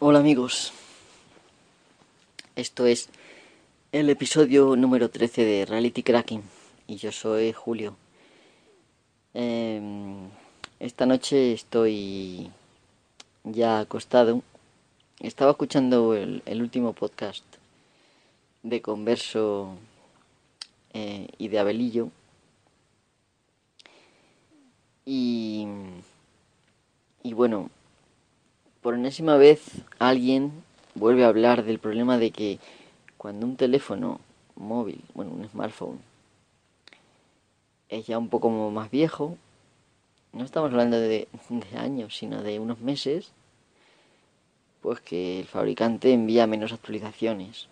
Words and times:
Hola 0.00 0.20
amigos, 0.20 0.72
esto 2.54 2.86
es 2.86 3.08
el 3.90 4.08
episodio 4.10 4.76
número 4.76 5.10
13 5.10 5.44
de 5.44 5.66
Reality 5.66 6.04
Cracking 6.04 6.44
y 6.86 6.98
yo 6.98 7.10
soy 7.10 7.52
Julio. 7.52 7.96
Em, 9.34 10.28
esta 10.78 11.04
noche 11.04 11.52
estoy 11.52 12.48
ya 13.42 13.80
acostado. 13.80 14.44
Estaba 15.18 15.50
escuchando 15.50 16.14
el, 16.14 16.62
último 16.62 16.92
podcast 16.92 17.44
de 18.62 18.80
Converso 18.80 19.74
eh, 20.94 21.26
y 21.38 21.48
de 21.48 21.58
Abelillo. 21.58 22.10
Y, 25.04 25.66
y 27.24 27.32
bueno, 27.32 27.68
por 28.82 28.94
enésima 28.94 29.36
vez 29.36 29.82
alguien 29.98 30.52
vuelve 30.94 31.24
a 31.24 31.28
hablar 31.28 31.64
del 31.64 31.78
problema 31.78 32.18
de 32.18 32.30
que 32.30 32.58
cuando 33.16 33.46
un 33.46 33.56
teléfono 33.56 34.20
móvil, 34.56 35.02
bueno, 35.14 35.32
un 35.32 35.48
smartphone, 35.48 35.98
es 37.88 38.06
ya 38.06 38.18
un 38.18 38.28
poco 38.28 38.50
más 38.50 38.90
viejo, 38.90 39.36
no 40.32 40.44
estamos 40.44 40.70
hablando 40.70 40.98
de, 40.98 41.26
años, 41.76 42.16
sino 42.16 42.42
de 42.42 42.58
unos 42.58 42.80
meses, 42.80 43.32
pues 44.82 45.00
que 45.00 45.40
el 45.40 45.46
fabricante 45.46 46.12
envía 46.12 46.46
menos 46.46 46.72
actualizaciones. 46.72 47.68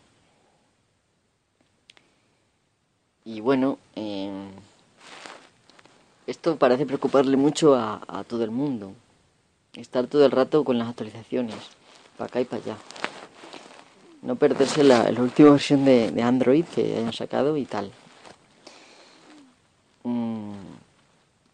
Y 3.24 3.40
bueno, 3.40 3.78
em, 3.94 4.50
esto 6.26 6.56
parece 6.56 6.86
preocuparle 6.86 7.36
mucho 7.36 7.74
a 7.74 8.24
todo 8.26 8.44
el 8.44 8.50
mundo 8.50 8.94
estar 9.76 10.06
todo 10.06 10.24
el 10.24 10.30
rato 10.30 10.64
con 10.64 10.78
las 10.78 10.88
actualizaciones, 10.88 11.56
para 12.16 12.28
acá 12.28 12.40
y 12.40 12.44
para 12.44 12.62
allá. 12.62 12.76
No 14.22 14.36
perderse 14.36 14.82
la, 14.82 15.10
última 15.18 15.50
versión 15.50 15.84
de, 15.84 16.22
Android 16.22 16.64
que 16.64 16.96
hayan 16.98 17.12
sacado 17.12 17.56
y 17.56 17.64
tal. 17.64 17.92
Mm, 20.04 20.54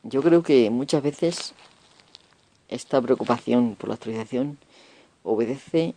yo 0.04 0.22
creo 0.22 0.42
que 0.42 0.70
muchas 0.70 1.02
veces 1.02 1.54
esta 2.68 3.00
preocupación 3.00 3.76
por 3.76 3.88
la 3.88 3.94
actualización 3.94 4.58
obedece 5.22 5.94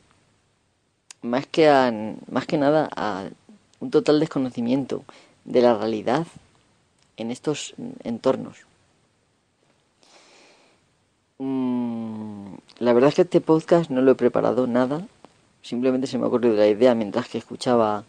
más 1.21 1.47
que 1.47 2.15
más 2.29 2.45
que 2.45 2.57
nada 2.57 2.89
a 2.95 3.29
un 3.79 3.91
total 3.91 4.19
desconocimiento 4.19 5.03
de 5.43 5.61
la 5.61 5.77
realidad 5.77 6.27
en 7.17 7.31
estos 7.31 7.73
entornos. 8.03 8.65
Mm, 11.38 12.55
la 12.80 12.94
verdad 12.94 13.09
es 13.09 13.16
que 13.16 13.22
este 13.23 13.41
podcast 13.41 13.89
no 13.89 14.02
lo 14.02 14.11
he 14.11 14.16
preparado 14.16 14.67
nada. 14.67 15.08
Simplemente 15.61 16.08
se 16.08 16.17
me 16.17 16.25
ha 16.25 16.28
ocurrido 16.28 16.55
la 16.55 16.67
idea 16.67 16.95
mientras 16.95 17.28
que 17.28 17.38
escuchaba 17.38 18.05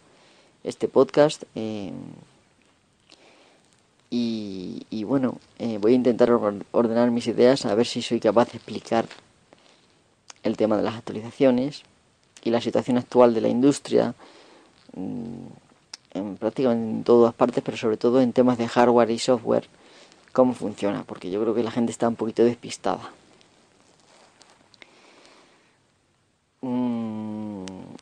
este 0.63 0.87
podcast. 0.87 1.43
Eh, 1.55 1.91
y, 4.09 5.03
bueno, 5.03 5.37
eh, 5.59 5.77
voy 5.79 5.93
a 5.93 5.95
intentar 5.95 6.31
ordenar 6.31 7.11
mis 7.11 7.27
ideas 7.27 7.65
a 7.65 7.75
ver 7.75 7.85
si 7.85 8.01
soy 8.01 8.19
capaz 8.19 8.51
de 8.51 8.57
explicar 8.57 9.05
el 10.43 10.55
tema 10.57 10.77
de 10.77 10.83
las 10.83 10.95
actualizaciones 10.95 11.83
y 12.43 12.49
la 12.51 12.61
situación 12.61 12.97
actual 12.97 13.33
de 13.33 13.41
la 13.41 13.49
industria 13.49 14.15
mm, 14.95 15.47
en 16.13 16.37
prácticamente 16.37 16.89
en 16.97 17.03
todas 17.03 17.33
partes, 17.33 17.63
pero 17.63 17.77
sobre 17.77 17.97
todo 17.97 18.21
en 18.21 18.33
temas 18.33 18.57
de 18.57 18.67
hardware 18.67 19.11
y 19.11 19.19
software, 19.19 19.67
cómo 20.37 20.53
funciona, 20.53 21.03
porque 21.03 21.31
yo 21.31 21.41
creo 21.41 21.55
que 21.55 21.63
la 21.63 21.71
gente 21.71 21.91
está 21.91 22.07
un 22.07 22.15
poquito 22.15 22.43
despistada. 22.43 23.09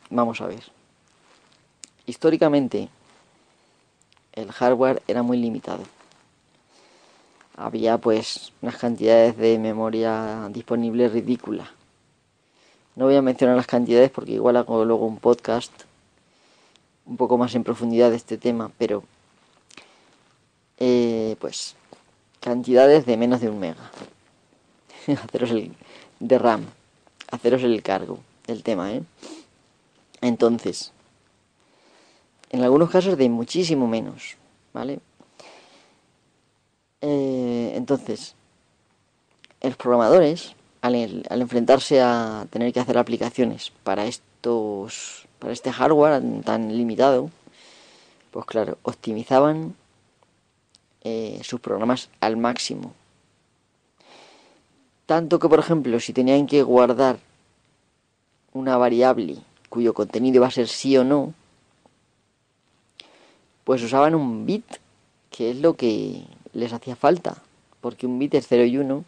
Vamos 0.09 0.41
a 0.41 0.47
ver. 0.47 0.61
Históricamente, 2.05 2.89
el 4.33 4.51
hardware 4.51 5.01
era 5.07 5.23
muy 5.23 5.37
limitado. 5.37 5.83
Había 7.55 7.99
pues 7.99 8.51
unas 8.61 8.75
cantidades 8.75 9.37
de 9.37 9.57
memoria 9.57 10.49
disponible 10.51 11.07
ridículas. 11.07 11.69
No 12.97 13.05
voy 13.05 13.15
a 13.15 13.21
mencionar 13.21 13.55
las 13.55 13.65
cantidades 13.65 14.11
porque 14.11 14.33
igual 14.33 14.57
hago 14.57 14.83
luego 14.83 15.05
un 15.05 15.19
podcast 15.19 15.71
un 17.05 17.15
poco 17.15 17.37
más 17.37 17.55
en 17.55 17.63
profundidad 17.63 18.09
de 18.09 18.17
este 18.17 18.37
tema, 18.37 18.71
pero 18.77 19.05
eh, 20.79 21.37
pues 21.39 21.77
cantidades 22.45 23.07
de 23.07 23.17
menos 23.17 23.41
de 23.41 23.49
un 23.49 23.59
mega. 23.59 23.89
haceros 25.23 25.49
el 25.49 25.73
de 26.19 26.37
RAM, 26.37 26.63
haceros 27.31 27.63
el 27.63 27.81
cargo 27.81 28.19
del 28.45 28.61
tema, 28.61 28.93
¿eh? 28.93 29.01
Entonces, 30.21 30.91
en 32.51 32.61
algunos 32.61 32.91
casos 32.91 33.17
de 33.17 33.27
muchísimo 33.29 33.87
menos, 33.87 34.37
¿vale? 34.73 34.99
Eh, 37.01 37.73
entonces, 37.75 38.35
los 39.61 39.75
programadores, 39.75 40.53
al, 40.81 40.95
enfrentarse 41.41 41.99
a 41.99 42.45
tener 42.51 42.71
que 42.71 42.79
hacer 42.79 42.99
aplicaciones 42.99 43.71
para 43.83 44.05
estos, 44.05 45.27
para 45.39 45.51
este 45.51 45.71
hardware 45.71 46.21
tan 46.43 46.77
limitado, 46.77 47.31
pues 48.29 48.45
claro, 48.45 48.77
optimizaban 48.83 49.75
eh, 51.05 51.39
sus 51.43 51.59
programas 51.59 52.09
al 52.19 52.35
máximo. 52.35 52.95
Tanto 55.05 55.37
que, 55.37 55.47
por 55.47 55.59
ejemplo, 55.59 55.99
si 55.99 56.13
tenían 56.13 56.47
que 56.47 56.63
guardar 56.63 57.19
una 58.53 58.75
variable 58.75 59.37
cuyo 59.69 59.93
contenido 59.93 60.37
iba 60.37 60.47
a 60.47 60.51
ser 60.51 60.67
sí 60.67 60.97
o 60.97 61.03
no, 61.03 61.35
pues 63.65 63.83
usaban 63.83 64.15
un 64.15 64.47
bit, 64.47 64.65
que 65.29 65.51
es 65.51 65.57
lo 65.57 65.75
que 65.75 66.23
les 66.53 66.73
hacía 66.73 66.95
falta, 66.95 67.37
porque 67.81 68.07
un 68.07 68.17
bit 68.17 68.33
es 68.33 68.47
0 68.47 68.65
y 68.65 68.77
1. 68.79 69.05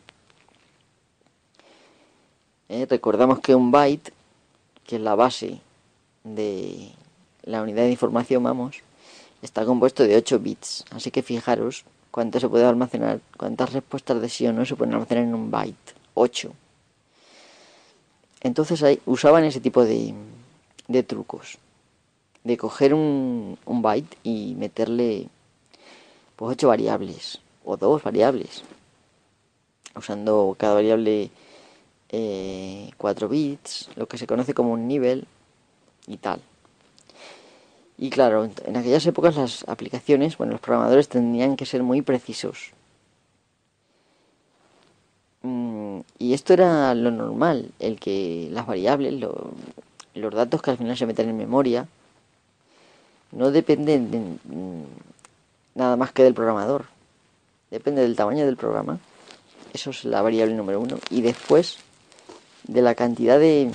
Eh, 2.69 2.85
recordamos 2.87 3.39
que 3.39 3.55
un 3.55 3.71
byte, 3.71 4.13
que 4.85 4.97
es 4.97 5.01
la 5.01 5.15
base 5.15 5.61
de 6.23 6.91
la 7.41 7.63
unidad 7.63 7.83
de 7.83 7.91
información, 7.91 8.43
vamos, 8.43 8.83
está 9.41 9.65
compuesto 9.65 10.03
de 10.03 10.15
8 10.15 10.39
bits. 10.39 10.85
Así 10.91 11.11
que 11.11 11.21
fijaros 11.21 11.85
cuánto 12.11 12.39
se 12.39 12.49
puede 12.49 12.65
almacenar, 12.65 13.19
cuántas 13.37 13.73
respuestas 13.73 14.21
de 14.21 14.29
sí 14.29 14.47
o 14.47 14.53
no 14.53 14.65
se 14.65 14.75
pueden 14.75 14.93
almacenar 14.93 15.23
en 15.23 15.35
un 15.35 15.51
byte. 15.51 15.93
8. 16.13 16.51
Entonces 18.41 18.83
ahí 18.83 18.99
usaban 19.05 19.43
ese 19.43 19.59
tipo 19.59 19.83
de, 19.83 20.13
de 20.87 21.03
trucos. 21.03 21.57
De 22.43 22.57
coger 22.57 22.93
un, 22.93 23.57
byte 23.65 24.17
y 24.23 24.55
meterle 24.57 25.27
pues 26.35 26.53
ocho 26.53 26.69
variables 26.69 27.39
o 27.65 27.77
dos 27.77 28.03
variables. 28.03 28.63
Usando 29.95 30.55
cada 30.57 30.75
variable 30.75 31.29
eh, 32.09 32.91
4 32.97 33.27
bits, 33.27 33.89
lo 33.95 34.07
que 34.07 34.17
se 34.17 34.27
conoce 34.27 34.53
como 34.53 34.71
un 34.71 34.87
nivel 34.87 35.25
y 36.07 36.17
tal. 36.17 36.41
Y 37.97 38.09
claro, 38.11 38.49
en 38.65 38.77
aquellas 38.77 39.05
épocas 39.07 39.35
las 39.35 39.67
aplicaciones, 39.67 40.37
bueno, 40.37 40.51
los 40.53 40.61
programadores 40.61 41.09
tendrían 41.09 41.55
que 41.55 41.65
ser 41.65 41.81
muy 41.81 42.01
precisos. 42.01 42.71
Mm, 45.41 45.99
y 46.19 46.33
esto 46.33 46.53
era 46.53 46.93
lo 46.93 47.09
normal, 47.11 47.71
el 47.79 47.99
que 47.99 48.49
las 48.51 48.67
variables, 48.67 49.13
lo, 49.13 49.51
los 50.13 50.33
datos 50.33 50.61
que 50.61 50.71
al 50.71 50.77
final 50.77 50.97
se 50.97 51.05
meten 51.05 51.29
en 51.29 51.37
memoria 51.37 51.87
no 53.31 53.51
dependen 53.51 54.11
de, 54.11 54.19
mm, 54.19 54.83
nada 55.75 55.95
más 55.95 56.11
que 56.11 56.23
del 56.23 56.33
programador. 56.33 56.85
Depende 57.71 58.01
del 58.01 58.15
tamaño 58.15 58.45
del 58.45 58.57
programa. 58.57 58.99
Eso 59.73 59.89
es 59.89 60.05
la 60.05 60.21
variable 60.21 60.55
número 60.55 60.79
uno. 60.79 60.97
Y 61.09 61.21
después 61.21 61.77
de 62.63 62.81
la 62.81 62.95
cantidad 62.95 63.39
de, 63.39 63.71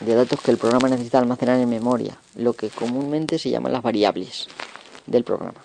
de 0.00 0.14
datos 0.14 0.40
que 0.40 0.50
el 0.50 0.58
programa 0.58 0.88
necesita 0.88 1.18
almacenar 1.18 1.60
en 1.60 1.68
memoria. 1.68 2.16
Lo 2.34 2.54
que 2.54 2.70
comúnmente 2.70 3.38
se 3.38 3.50
llaman 3.50 3.72
las 3.72 3.82
variables 3.82 4.48
del 5.06 5.24
programa. 5.24 5.60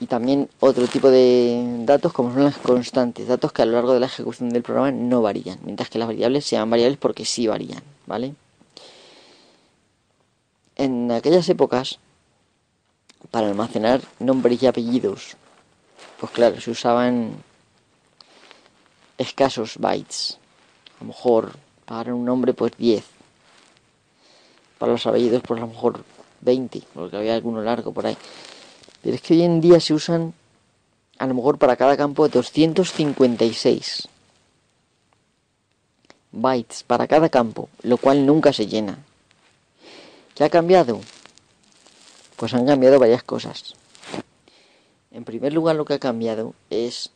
Y 0.00 0.06
también 0.06 0.48
otro 0.60 0.86
tipo 0.88 1.10
de 1.10 1.64
datos 1.84 2.12
como 2.12 2.32
son 2.32 2.44
las 2.44 2.58
constantes, 2.58 3.28
datos 3.28 3.52
que 3.52 3.62
a 3.62 3.66
lo 3.66 3.72
largo 3.72 3.94
de 3.94 4.00
la 4.00 4.06
ejecución 4.06 4.50
del 4.50 4.62
programa 4.62 4.90
no 4.90 5.22
varían, 5.22 5.60
mientras 5.62 5.90
que 5.90 5.98
las 5.98 6.08
variables 6.08 6.44
se 6.44 6.56
llaman 6.56 6.70
variables 6.70 6.98
porque 6.98 7.24
sí 7.24 7.46
varían, 7.46 7.82
¿vale? 8.06 8.34
En 10.74 11.12
aquellas 11.12 11.48
épocas, 11.48 12.00
para 13.30 13.46
almacenar 13.46 14.00
nombres 14.18 14.60
y 14.62 14.66
apellidos, 14.66 15.36
pues 16.18 16.32
claro, 16.32 16.60
se 16.60 16.70
usaban 16.72 17.34
escasos 19.18 19.76
bytes. 19.78 20.38
A 20.98 21.04
lo 21.04 21.08
mejor 21.08 21.52
para 21.84 22.14
un 22.14 22.24
nombre 22.24 22.54
pues 22.54 22.72
10. 22.76 23.04
Para 24.78 24.92
los 24.92 25.06
apellidos 25.06 25.42
pues 25.46 25.58
a 25.58 25.66
lo 25.66 25.68
mejor 25.68 26.04
20, 26.40 26.82
porque 26.94 27.16
había 27.16 27.34
alguno 27.34 27.62
largo 27.62 27.92
por 27.92 28.06
ahí. 28.06 28.16
Pero 29.02 29.16
es 29.16 29.22
que 29.22 29.34
hoy 29.34 29.42
en 29.42 29.60
día 29.60 29.80
se 29.80 29.94
usan 29.94 30.34
a 31.18 31.26
lo 31.26 31.34
mejor 31.34 31.58
para 31.58 31.76
cada 31.76 31.96
campo 31.96 32.28
256. 32.28 34.08
bytes 36.32 36.82
para 36.82 37.06
cada 37.06 37.28
campo, 37.28 37.68
lo 37.82 37.98
cual 37.98 38.26
nunca 38.26 38.52
se 38.52 38.66
llena. 38.66 38.98
¿Qué 40.34 40.44
ha 40.44 40.50
cambiado? 40.50 41.00
Pues 42.36 42.54
han 42.54 42.66
cambiado 42.66 42.98
varias 42.98 43.22
cosas. 43.22 43.74
En 45.10 45.24
primer 45.24 45.52
lugar, 45.52 45.76
lo 45.76 45.84
que 45.84 45.94
ha 45.94 45.98
cambiado 45.98 46.54
es 46.70 47.10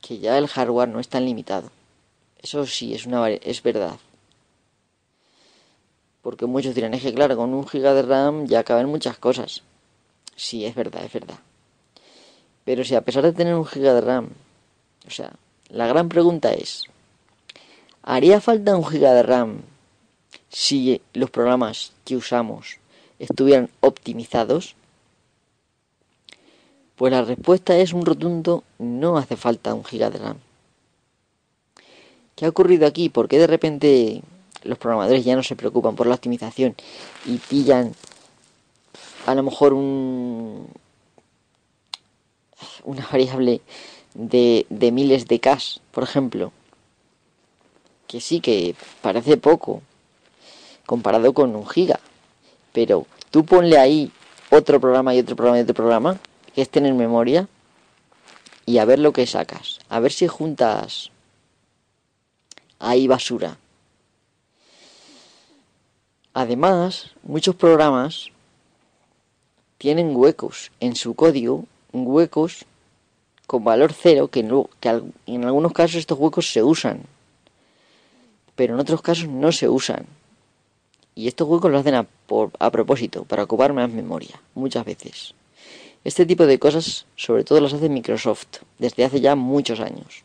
que 0.00 0.18
ya 0.18 0.38
el 0.38 0.48
hardware 0.48 0.88
no 0.88 0.98
es 0.98 1.08
tan 1.08 1.26
limitado. 1.26 1.70
Eso 2.42 2.66
sí, 2.66 2.94
es, 2.94 3.06
una, 3.06 3.28
es 3.30 3.62
verdad. 3.62 3.96
Porque 6.22 6.46
muchos 6.46 6.74
dirán, 6.74 6.94
es 6.94 7.02
que 7.02 7.14
claro, 7.14 7.36
con 7.36 7.54
un 7.54 7.66
giga 7.66 7.94
de 7.94 8.02
RAM 8.02 8.46
ya 8.46 8.64
caben 8.64 8.86
muchas 8.86 9.18
cosas. 9.18 9.62
Sí, 10.36 10.64
es 10.64 10.74
verdad, 10.74 11.04
es 11.04 11.12
verdad. 11.12 11.38
Pero 12.64 12.84
si 12.84 12.94
a 12.94 13.00
pesar 13.00 13.24
de 13.24 13.32
tener 13.32 13.54
un 13.54 13.64
giga 13.64 13.94
de 13.94 14.00
RAM, 14.00 14.28
o 15.06 15.10
sea, 15.10 15.32
la 15.68 15.86
gran 15.86 16.08
pregunta 16.08 16.52
es, 16.52 16.84
¿haría 18.02 18.40
falta 18.40 18.76
un 18.76 18.86
giga 18.86 19.14
de 19.14 19.22
RAM 19.22 19.62
si 20.48 21.00
los 21.14 21.30
programas 21.30 21.92
que 22.04 22.16
usamos 22.16 22.78
estuvieran 23.18 23.70
optimizados? 23.80 24.76
Pues 26.94 27.12
la 27.12 27.22
respuesta 27.22 27.76
es 27.76 27.92
un 27.92 28.04
rotundo 28.04 28.64
no 28.78 29.16
hace 29.16 29.36
falta 29.36 29.74
un 29.74 29.84
giga 29.84 30.10
de 30.10 30.18
RAM. 30.18 30.38
¿Qué 32.38 32.46
ha 32.46 32.50
ocurrido 32.50 32.86
aquí? 32.86 33.08
¿Por 33.08 33.26
qué 33.26 33.36
de 33.36 33.48
repente 33.48 34.22
los 34.62 34.78
programadores 34.78 35.24
ya 35.24 35.34
no 35.34 35.42
se 35.42 35.56
preocupan 35.56 35.96
por 35.96 36.06
la 36.06 36.14
optimización 36.14 36.76
y 37.26 37.38
pillan 37.38 37.96
a 39.26 39.34
lo 39.34 39.42
mejor 39.42 39.72
un, 39.72 40.68
una 42.84 43.08
variable 43.10 43.60
de, 44.14 44.66
miles 44.70 45.26
de 45.26 45.40
K, 45.40 45.58
por 45.90 46.04
ejemplo? 46.04 46.52
Que 48.06 48.20
sí, 48.20 48.38
que 48.38 48.76
parece 49.02 49.36
poco 49.36 49.82
comparado 50.86 51.34
con 51.34 51.56
un 51.56 51.66
giga. 51.66 51.98
Pero 52.72 53.08
tú 53.32 53.44
ponle 53.44 53.78
ahí 53.78 54.12
otro 54.50 54.78
programa 54.78 55.12
y 55.12 55.18
otro 55.18 55.34
programa 55.34 55.58
y 55.58 55.62
otro 55.62 55.74
programa 55.74 56.20
que 56.54 56.62
estén 56.62 56.86
en 56.86 56.96
memoria 56.96 57.48
y 58.64 58.78
a 58.78 58.84
ver 58.84 59.00
lo 59.00 59.12
que 59.12 59.26
sacas. 59.26 59.80
A 59.88 59.98
ver 59.98 60.12
si 60.12 60.28
juntas 60.28 61.10
ahí 62.78 63.06
basura. 63.06 63.58
Además, 66.34 67.10
muchos 67.22 67.54
programas 67.54 68.30
tienen 69.78 70.14
huecos 70.14 70.70
en 70.80 70.94
su 70.94 71.14
código, 71.14 71.64
huecos 71.92 72.64
con 73.46 73.64
valor 73.64 73.92
cero, 73.92 74.28
que, 74.28 74.40
en 74.40 75.44
algunos 75.44 75.72
casos 75.72 75.96
estos 75.96 76.18
huecos 76.18 76.52
se 76.52 76.62
usan, 76.62 77.02
pero 78.54 78.74
en 78.74 78.80
otros 78.80 79.02
casos 79.02 79.28
no 79.28 79.52
se 79.52 79.68
usan. 79.68 80.06
Y 81.14 81.26
estos 81.26 81.48
huecos 81.48 81.70
lo 81.70 81.78
hacen 81.78 81.94
a, 81.94 82.06
a 82.58 82.70
propósito, 82.70 83.24
para 83.24 83.44
ocupar 83.44 83.72
más 83.72 83.90
memoria, 83.90 84.40
muchas 84.54 84.84
veces. 84.84 85.34
Este 86.04 86.26
tipo 86.26 86.46
de 86.46 86.58
cosas 86.58 87.06
sobre 87.16 87.42
todo 87.42 87.60
las 87.60 87.72
hace 87.72 87.88
Microsoft 87.88 88.62
desde 88.78 89.04
hace 89.04 89.20
ya 89.20 89.34
muchos 89.34 89.80
años. 89.80 90.22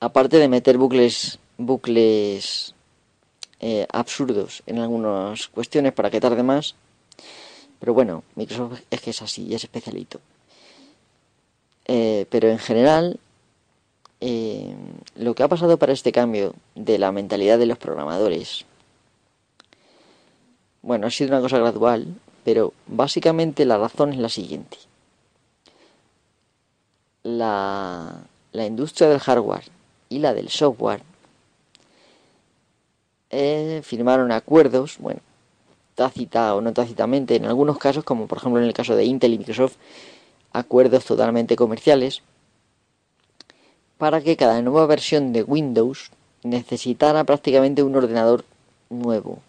Aparte 0.00 0.38
de 0.38 0.48
meter 0.48 0.78
bucles 0.78 1.38
bucles 1.56 2.74
eh, 3.60 3.86
absurdos 3.92 4.62
en 4.66 4.78
algunas 4.78 5.48
cuestiones 5.48 5.92
para 5.92 6.10
que 6.10 6.20
tarde 6.20 6.42
más 6.42 6.76
pero 7.80 7.94
bueno 7.94 8.22
Microsoft 8.36 8.80
es 8.90 9.00
que 9.00 9.10
es 9.10 9.22
así 9.22 9.54
es 9.54 9.64
especialito. 9.64 10.20
Eh, 11.90 12.26
pero 12.30 12.48
en 12.48 12.58
general 12.58 13.18
eh, 14.20 14.74
lo 15.16 15.34
que 15.34 15.42
ha 15.42 15.48
pasado 15.48 15.78
para 15.78 15.92
este 15.92 16.12
cambio 16.12 16.54
de 16.74 16.98
la 16.98 17.12
mentalidad 17.12 17.58
de 17.58 17.66
los 17.66 17.78
programadores 17.78 18.66
bueno 20.82 21.06
ha 21.06 21.10
sido 21.10 21.30
una 21.30 21.40
cosa 21.40 21.58
gradual 21.58 22.14
pero 22.44 22.72
básicamente 22.86 23.64
la 23.64 23.78
razón 23.78 24.12
es 24.12 24.18
la 24.18 24.28
siguiente. 24.28 24.78
La, 27.24 28.22
la 28.52 28.64
industria 28.64 29.08
del 29.08 29.18
hardware 29.18 29.77
y 30.08 30.18
la 30.18 30.34
del 30.34 30.48
software 30.48 31.02
eh, 33.30 33.82
firmaron 33.84 34.32
acuerdos, 34.32 34.96
bueno, 34.98 35.20
tácita 35.94 36.54
o 36.54 36.60
no 36.60 36.72
tácitamente, 36.72 37.36
en 37.36 37.44
algunos 37.44 37.78
casos, 37.78 38.04
como 38.04 38.26
por 38.26 38.38
ejemplo 38.38 38.60
en 38.60 38.66
el 38.66 38.72
caso 38.72 38.96
de 38.96 39.04
Intel 39.04 39.34
y 39.34 39.38
Microsoft, 39.38 39.76
acuerdos 40.52 41.04
totalmente 41.04 41.56
comerciales, 41.56 42.22
para 43.98 44.20
que 44.22 44.36
cada 44.36 44.62
nueva 44.62 44.86
versión 44.86 45.32
de 45.32 45.42
Windows 45.42 46.10
necesitara 46.42 47.24
prácticamente 47.24 47.82
un 47.82 47.96
ordenador 47.96 48.44
nuevo. 48.88 49.40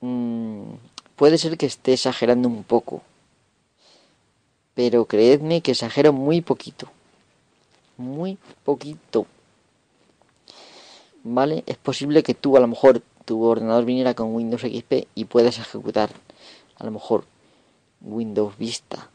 Mm, 0.00 0.74
puede 1.16 1.38
ser 1.38 1.56
que 1.56 1.66
esté 1.66 1.94
exagerando 1.94 2.48
un 2.48 2.64
poco, 2.64 3.02
pero 4.74 5.06
creedme 5.06 5.60
que 5.60 5.72
exagero 5.72 6.12
muy 6.12 6.40
poquito 6.40 6.88
muy 7.96 8.38
poquito. 8.64 9.26
¿Vale? 11.24 11.62
Es 11.66 11.76
posible 11.76 12.22
que 12.22 12.34
tú 12.34 12.56
a 12.56 12.60
lo 12.60 12.66
mejor 12.66 13.02
tu 13.24 13.42
ordenador 13.44 13.84
viniera 13.84 14.14
con 14.14 14.34
Windows 14.34 14.62
XP 14.62 15.06
y 15.14 15.24
puedas 15.26 15.58
ejecutar 15.58 16.10
a 16.76 16.84
lo 16.84 16.90
mejor 16.90 17.24
Windows 18.00 18.58
Vista 18.58 19.08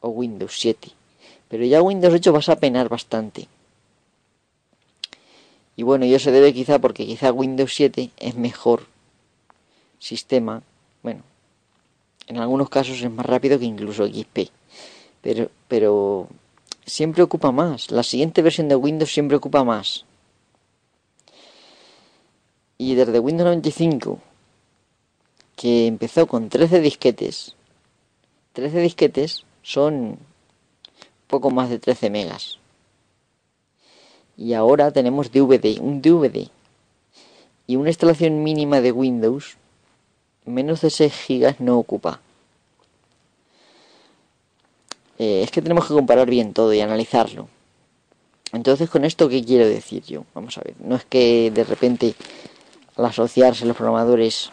o 0.00 0.10
Windows 0.10 0.58
7. 0.58 0.90
Pero 1.48 1.64
ya 1.64 1.82
Windows 1.82 2.14
8 2.14 2.32
vas 2.32 2.48
a 2.48 2.56
penar 2.56 2.88
bastante. 2.88 3.48
Y 5.76 5.82
bueno, 5.82 6.04
y 6.04 6.18
se 6.18 6.32
debe 6.32 6.52
quizá 6.52 6.78
porque 6.78 7.06
quizá 7.06 7.32
Windows 7.32 7.74
7 7.74 8.10
es 8.16 8.34
mejor 8.34 8.86
sistema. 9.98 10.62
Bueno, 11.02 11.22
en 12.26 12.38
algunos 12.38 12.68
casos 12.68 13.00
es 13.00 13.10
más 13.10 13.26
rápido 13.26 13.58
que 13.58 13.64
incluso 13.64 14.06
XP. 14.06 14.50
Pero, 15.22 15.50
pero 15.68 16.28
siempre 16.88 17.22
ocupa 17.22 17.52
más. 17.52 17.90
La 17.90 18.02
siguiente 18.02 18.42
versión 18.42 18.68
de 18.68 18.76
Windows 18.76 19.12
siempre 19.12 19.36
ocupa 19.36 19.64
más. 19.64 20.04
Y 22.76 22.94
desde 22.94 23.18
Windows 23.18 23.46
95, 23.46 24.20
que 25.56 25.86
empezó 25.86 26.26
con 26.26 26.48
13 26.48 26.80
disquetes, 26.80 27.54
13 28.52 28.80
disquetes 28.80 29.44
son 29.62 30.18
poco 31.26 31.50
más 31.50 31.70
de 31.70 31.78
13 31.78 32.10
megas. 32.10 32.58
Y 34.36 34.54
ahora 34.54 34.92
tenemos 34.92 35.32
DVD, 35.32 35.80
un 35.80 36.00
DVD. 36.00 36.48
Y 37.66 37.76
una 37.76 37.90
instalación 37.90 38.42
mínima 38.44 38.80
de 38.80 38.92
Windows, 38.92 39.56
menos 40.44 40.80
de 40.80 40.90
6 40.90 41.12
gigas 41.12 41.60
no 41.60 41.78
ocupa. 41.78 42.20
Eh, 45.18 45.42
es 45.42 45.50
que 45.50 45.62
tenemos 45.62 45.86
que 45.86 45.94
comparar 45.94 46.30
bien 46.30 46.52
todo 46.52 46.72
y 46.72 46.80
analizarlo. 46.80 47.48
Entonces, 48.52 48.88
¿con 48.88 49.04
esto 49.04 49.28
qué 49.28 49.44
quiero 49.44 49.68
decir 49.68 50.02
yo? 50.04 50.24
Vamos 50.34 50.56
a 50.56 50.62
ver, 50.62 50.74
no 50.80 50.96
es 50.96 51.04
que 51.04 51.50
de 51.50 51.64
repente 51.64 52.14
al 52.96 53.04
asociarse 53.04 53.66
los 53.66 53.76
programadores 53.76 54.50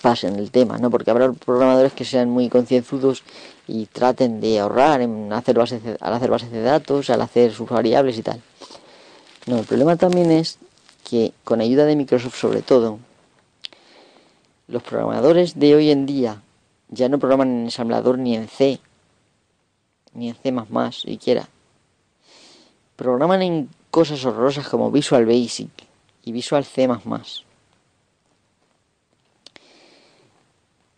pasen 0.00 0.36
el 0.36 0.50
tema, 0.50 0.78
¿no? 0.78 0.90
Porque 0.90 1.10
habrá 1.10 1.32
programadores 1.32 1.92
que 1.92 2.04
sean 2.04 2.30
muy 2.30 2.48
concienzudos 2.48 3.22
y 3.66 3.86
traten 3.86 4.40
de 4.40 4.60
ahorrar 4.60 5.00
en 5.00 5.32
hacer 5.32 5.58
al 5.58 6.12
hacer 6.12 6.30
bases 6.30 6.50
de 6.50 6.62
datos, 6.62 7.10
al 7.10 7.20
hacer 7.20 7.52
sus 7.52 7.68
variables 7.68 8.18
y 8.18 8.22
tal. 8.22 8.40
No, 9.46 9.58
el 9.58 9.64
problema 9.64 9.96
también 9.96 10.30
es 10.30 10.58
que 11.08 11.32
con 11.44 11.60
ayuda 11.60 11.84
de 11.84 11.96
Microsoft 11.96 12.38
sobre 12.38 12.62
todo, 12.62 12.98
los 14.68 14.82
programadores 14.82 15.58
de 15.58 15.74
hoy 15.74 15.90
en 15.90 16.06
día 16.06 16.42
ya 16.88 17.08
no 17.08 17.18
programan 17.18 17.48
en 17.48 17.64
ensamblador 17.64 18.18
ni 18.18 18.36
en 18.36 18.48
C, 18.48 18.80
ni 20.14 20.28
en 20.28 20.34
C++ 20.34 20.52
siquiera. 20.92 21.48
Programan 22.96 23.42
en 23.42 23.70
cosas 23.90 24.24
horrorosas 24.24 24.68
como 24.68 24.90
Visual 24.90 25.26
Basic 25.26 25.70
y 26.24 26.32
Visual 26.32 26.64
C++. 26.64 26.88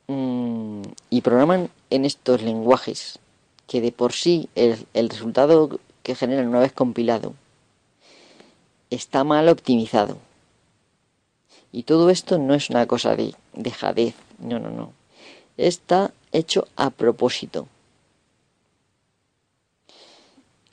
Mm, 0.07 0.83
y 1.11 1.21
programan 1.23 1.71
en 1.91 2.05
estos 2.05 2.43
lenguajes 2.43 3.19
que 3.67 3.81
de 3.81 3.93
por 3.93 4.13
sí 4.13 4.49
el, 4.55 4.87
el 4.93 5.09
resultado 5.09 5.81
que 6.03 6.15
generan 6.15 6.49
una 6.49 6.61
vez 6.61 6.73
compilado 6.73 7.35
está 8.91 9.25
mal 9.25 9.49
optimizado. 9.49 10.19
Y 11.73 11.83
todo 11.85 12.11
esto 12.11 12.39
no 12.39 12.55
es 12.55 12.71
una 12.71 12.87
cosa 12.87 13.17
de 13.17 13.35
dejadez, 13.53 14.15
no, 14.39 14.59
no, 14.59 14.71
no. 14.71 14.93
Está 15.57 16.13
hecho 16.31 16.69
a 16.77 16.91
propósito. 16.91 17.67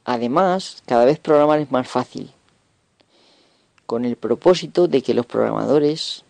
Además, 0.05 0.81
cada 0.85 1.05
vez 1.05 1.19
programar 1.19 1.59
es 1.59 1.71
más 1.71 1.87
fácil, 1.87 2.31
con 3.85 4.05
el 4.05 4.15
propósito 4.15 4.87
de 4.87 5.01
que 5.01 5.13
los 5.13 5.25
programadores 5.25 6.23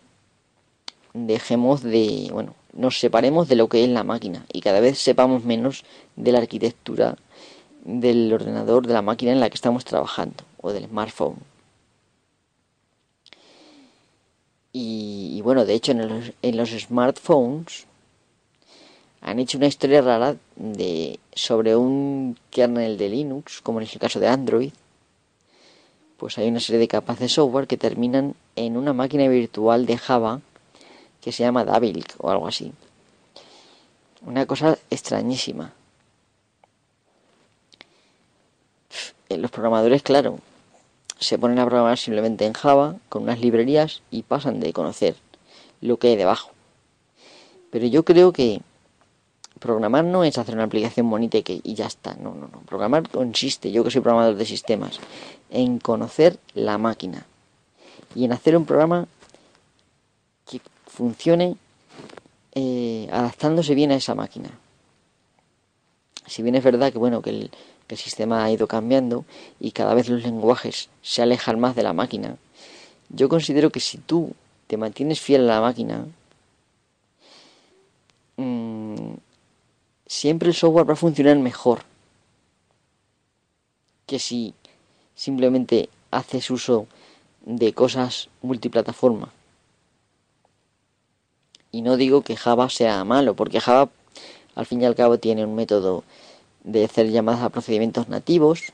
dejemos 1.14 1.82
de, 1.82 2.28
bueno, 2.32 2.54
nos 2.72 2.98
separemos 2.98 3.48
de 3.48 3.56
lo 3.56 3.68
que 3.68 3.84
es 3.84 3.90
la 3.90 4.04
máquina 4.04 4.44
y 4.52 4.60
cada 4.60 4.80
vez 4.80 4.98
sepamos 4.98 5.44
menos 5.44 5.84
de 6.16 6.32
la 6.32 6.38
arquitectura 6.38 7.16
del 7.84 8.32
ordenador, 8.32 8.86
de 8.86 8.94
la 8.94 9.02
máquina 9.02 9.32
en 9.32 9.40
la 9.40 9.48
que 9.48 9.56
estamos 9.56 9.84
trabajando 9.84 10.44
o 10.60 10.72
del 10.72 10.86
smartphone. 10.86 11.36
Y, 14.74 15.40
bueno, 15.42 15.66
de 15.66 15.74
hecho 15.74 15.92
en 15.92 16.08
los, 16.08 16.32
en 16.40 16.56
los, 16.56 16.70
smartphones 16.70 17.86
han 19.22 19.38
hecho 19.38 19.56
una 19.56 19.68
historia 19.68 20.02
rara 20.02 20.36
de 20.56 21.20
sobre 21.32 21.76
un 21.76 22.36
kernel 22.50 22.98
de 22.98 23.08
Linux, 23.08 23.60
como 23.62 23.80
en 23.80 23.88
el 23.90 23.98
caso 23.98 24.18
de 24.18 24.26
Android. 24.26 24.72
Pues 26.16 26.38
hay 26.38 26.48
una 26.48 26.60
serie 26.60 26.80
de 26.80 26.88
capas 26.88 27.20
de 27.20 27.28
software 27.28 27.68
que 27.68 27.76
terminan 27.76 28.34
en 28.56 28.76
una 28.76 28.92
máquina 28.92 29.28
virtual 29.28 29.86
de 29.86 29.96
Java 29.96 30.40
que 31.20 31.30
se 31.30 31.44
llama 31.44 31.64
Davilk 31.64 32.16
o 32.18 32.30
algo 32.30 32.48
así. 32.48 32.72
Una 34.26 34.44
cosa 34.46 34.76
extrañísima. 34.90 35.72
Los 39.28 39.50
programadores, 39.50 40.02
claro, 40.02 40.40
se 41.18 41.38
ponen 41.38 41.60
a 41.60 41.64
programar 41.64 41.96
simplemente 41.96 42.44
en 42.44 42.52
Java 42.52 42.96
con 43.08 43.22
unas 43.22 43.40
librerías 43.40 44.02
y 44.10 44.24
pasan 44.24 44.58
de 44.58 44.72
conocer 44.72 45.14
lo 45.80 45.96
que 45.96 46.08
hay 46.08 46.16
debajo. 46.16 46.50
Pero 47.70 47.86
yo 47.86 48.04
creo 48.04 48.32
que 48.32 48.60
programar 49.62 50.04
no 50.04 50.24
es 50.24 50.36
hacer 50.36 50.54
una 50.54 50.64
aplicación 50.64 51.08
bonita 51.08 51.38
y, 51.38 51.42
que, 51.42 51.60
ya 51.60 51.86
está. 51.86 52.14
No, 52.14 52.34
no, 52.34 52.48
no. 52.48 52.60
Programar 52.66 53.08
consiste, 53.08 53.70
yo 53.70 53.84
que 53.84 53.90
soy 53.90 54.02
programador 54.02 54.36
de 54.36 54.44
sistemas, 54.44 54.98
en 55.50 55.78
conocer 55.78 56.38
la 56.54 56.78
máquina 56.78 57.24
y 58.14 58.24
en 58.24 58.32
hacer 58.32 58.56
un 58.56 58.66
programa 58.66 59.06
que 60.50 60.60
funcione 60.86 61.56
eh, 62.54 63.08
adaptándose 63.10 63.74
bien 63.74 63.92
a 63.92 63.96
esa 63.96 64.14
máquina. 64.14 64.50
Si 66.26 66.42
bien 66.42 66.54
es 66.54 66.64
verdad 66.64 66.92
que 66.92 66.98
bueno 66.98 67.22
que 67.22 67.30
el, 67.30 67.50
el 67.88 67.96
sistema 67.96 68.44
ha 68.44 68.50
ido 68.50 68.66
cambiando 68.66 69.24
y 69.60 69.72
cada 69.72 69.94
vez 69.94 70.08
los 70.08 70.22
lenguajes 70.22 70.88
se 71.02 71.22
alejan 71.22 71.60
más 71.60 71.76
de 71.76 71.82
la 71.82 71.92
máquina, 71.92 72.36
yo 73.10 73.28
considero 73.28 73.70
que 73.70 73.80
si 73.80 73.98
tú 73.98 74.34
te 74.66 74.76
mantienes 74.76 75.20
fiel 75.20 75.42
a 75.42 75.54
la 75.54 75.60
máquina, 75.60 76.06
mm, 78.36 79.14
siempre 80.12 80.50
el 80.50 80.54
software 80.54 80.86
va 80.86 80.92
a 80.92 80.96
funcionar 80.96 81.38
mejor 81.38 81.84
que 84.04 84.18
si 84.18 84.52
simplemente 85.14 85.88
haces 86.10 86.50
uso 86.50 86.86
de 87.46 87.72
cosas 87.72 88.28
multiplataforma. 88.42 89.32
Y 91.70 91.80
no 91.80 91.96
digo 91.96 92.20
que 92.20 92.36
Java 92.36 92.68
sea 92.68 93.02
malo, 93.04 93.34
porque 93.34 93.58
Java 93.58 93.88
al 94.54 94.66
fin 94.66 94.82
y 94.82 94.84
al 94.84 94.94
cabo 94.94 95.18
tiene 95.18 95.46
un 95.46 95.54
método 95.54 96.04
de 96.62 96.84
hacer 96.84 97.10
llamadas 97.10 97.42
a 97.42 97.48
procedimientos 97.48 98.10
nativos 98.10 98.64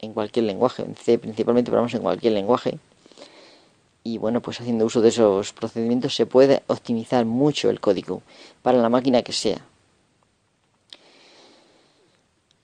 en 0.00 0.12
cualquier 0.12 0.46
lenguaje, 0.46 0.82
en 0.82 0.96
C 0.96 1.20
principalmente, 1.20 1.70
pero 1.70 1.82
vamos 1.82 1.94
en 1.94 2.02
cualquier 2.02 2.32
lenguaje. 2.32 2.80
Y 4.02 4.18
bueno, 4.18 4.40
pues 4.40 4.60
haciendo 4.60 4.86
uso 4.86 5.02
de 5.02 5.10
esos 5.10 5.52
procedimientos 5.52 6.16
se 6.16 6.26
puede 6.26 6.64
optimizar 6.66 7.24
mucho 7.26 7.70
el 7.70 7.78
código 7.78 8.22
para 8.62 8.78
la 8.78 8.88
máquina 8.88 9.22
que 9.22 9.32
sea. 9.32 9.64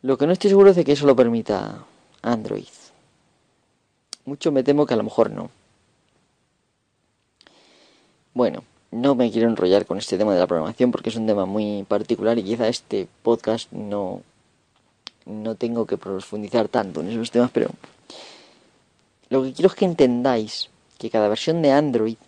Lo 0.05 0.19
que 0.19 0.27
no 0.27 0.35
estoy 0.35 0.51
seguro 0.51 0.69
es 0.69 0.77
de 0.77 0.85
que 0.85 0.93
eso 0.93 1.07
lo 1.07 1.17
permita 1.17 1.83
Android. 2.21 2.69
Mucho 4.27 4.53
me 4.53 4.63
temo 4.63 4.85
que 4.85 4.93
a 4.93 4.99
lo 4.99 5.03
mejor 5.03 5.31
no. 5.31 5.49
Bueno, 8.35 8.65
no 8.91 9.15
me 9.15 9.31
quiero 9.33 9.49
enrollar 9.49 9.87
con 9.87 9.97
este 9.97 10.19
tema 10.19 10.35
de 10.35 10.41
la 10.41 10.47
programación 10.47 10.91
porque 10.91 11.09
es 11.09 11.17
un 11.17 11.27
tema 11.27 11.47
muy 11.47 11.85
particular 11.85 12.37
y 12.37 12.43
quizá 12.43 12.69
este 12.69 13.09
podcast 13.23 13.73
no 13.73 14.21
no 15.25 15.55
tengo 15.55 15.87
que 15.87 15.97
profundizar 15.97 16.69
tanto 16.69 17.01
en 17.01 17.09
esos 17.09 17.31
temas, 17.31 17.51
pero 17.51 17.71
lo 19.31 19.43
que 19.43 19.55
quiero 19.55 19.71
es 19.71 19.75
que 19.75 19.87
entendáis 19.87 20.69
que 20.99 21.09
cada 21.09 21.29
versión 21.29 21.63
de 21.63 21.73
Android 21.73 22.19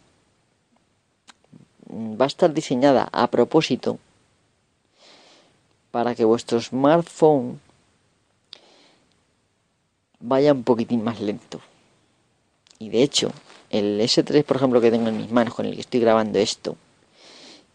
va 1.90 2.24
a 2.24 2.28
estar 2.28 2.54
diseñada 2.54 3.10
a 3.12 3.26
propósito 3.26 3.98
para 5.90 6.14
que 6.14 6.24
vuestro 6.24 6.58
smartphone 6.58 7.65
vaya 10.20 10.52
un 10.52 10.64
poquitín 10.64 11.04
más 11.04 11.20
lento. 11.20 11.60
Y 12.78 12.90
de 12.90 13.02
hecho, 13.02 13.32
el 13.70 14.00
S3, 14.00 14.44
por 14.44 14.56
ejemplo, 14.56 14.80
que 14.80 14.90
tengo 14.90 15.08
en 15.08 15.16
mis 15.16 15.30
manos, 15.30 15.54
con 15.54 15.66
el 15.66 15.74
que 15.74 15.80
estoy 15.80 16.00
grabando 16.00 16.38
esto, 16.38 16.76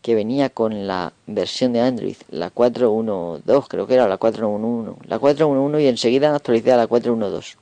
que 0.02 0.16
venía 0.16 0.50
con 0.50 0.88
la 0.88 1.14
versión 1.28 1.74
de 1.74 1.82
Android, 1.82 2.16
la 2.30 2.54
4.1.2 2.54 3.66
creo 3.68 3.88
que 3.88 3.94
era, 3.94 4.08
la 4.08 4.20
4.1.1, 4.20 4.98
la 5.08 5.20
4.1.1 5.20 5.82
y 5.82 5.88
enseguida 5.88 6.36
actualicé 6.36 6.72
a 6.72 6.78
la 6.78 6.90
4.1.2. 6.90 7.56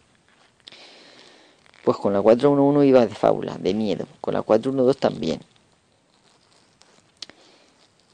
Pues 1.83 1.97
con 1.97 2.13
la 2.13 2.21
4.1.1 2.21 2.87
iba 2.87 3.05
de 3.05 3.15
fábula, 3.15 3.57
de 3.57 3.73
miedo, 3.73 4.05
con 4.21 4.33
la 4.33 4.43
4.1.2 4.43 4.95
también. 4.97 5.41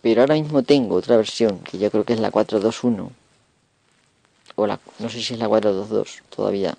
Pero 0.01 0.21
ahora 0.21 0.35
mismo 0.35 0.63
tengo 0.63 0.95
otra 0.95 1.17
versión, 1.17 1.59
que 1.59 1.77
yo 1.77 1.89
creo 1.91 2.03
que 2.03 2.13
es 2.13 2.19
la 2.19 2.31
4.2.1, 2.31 3.09
o 4.55 4.67
la, 4.67 4.79
no 4.99 5.09
sé 5.09 5.21
si 5.21 5.33
es 5.33 5.39
la 5.39 5.47
4.2.2 5.47 6.21
todavía, 6.29 6.77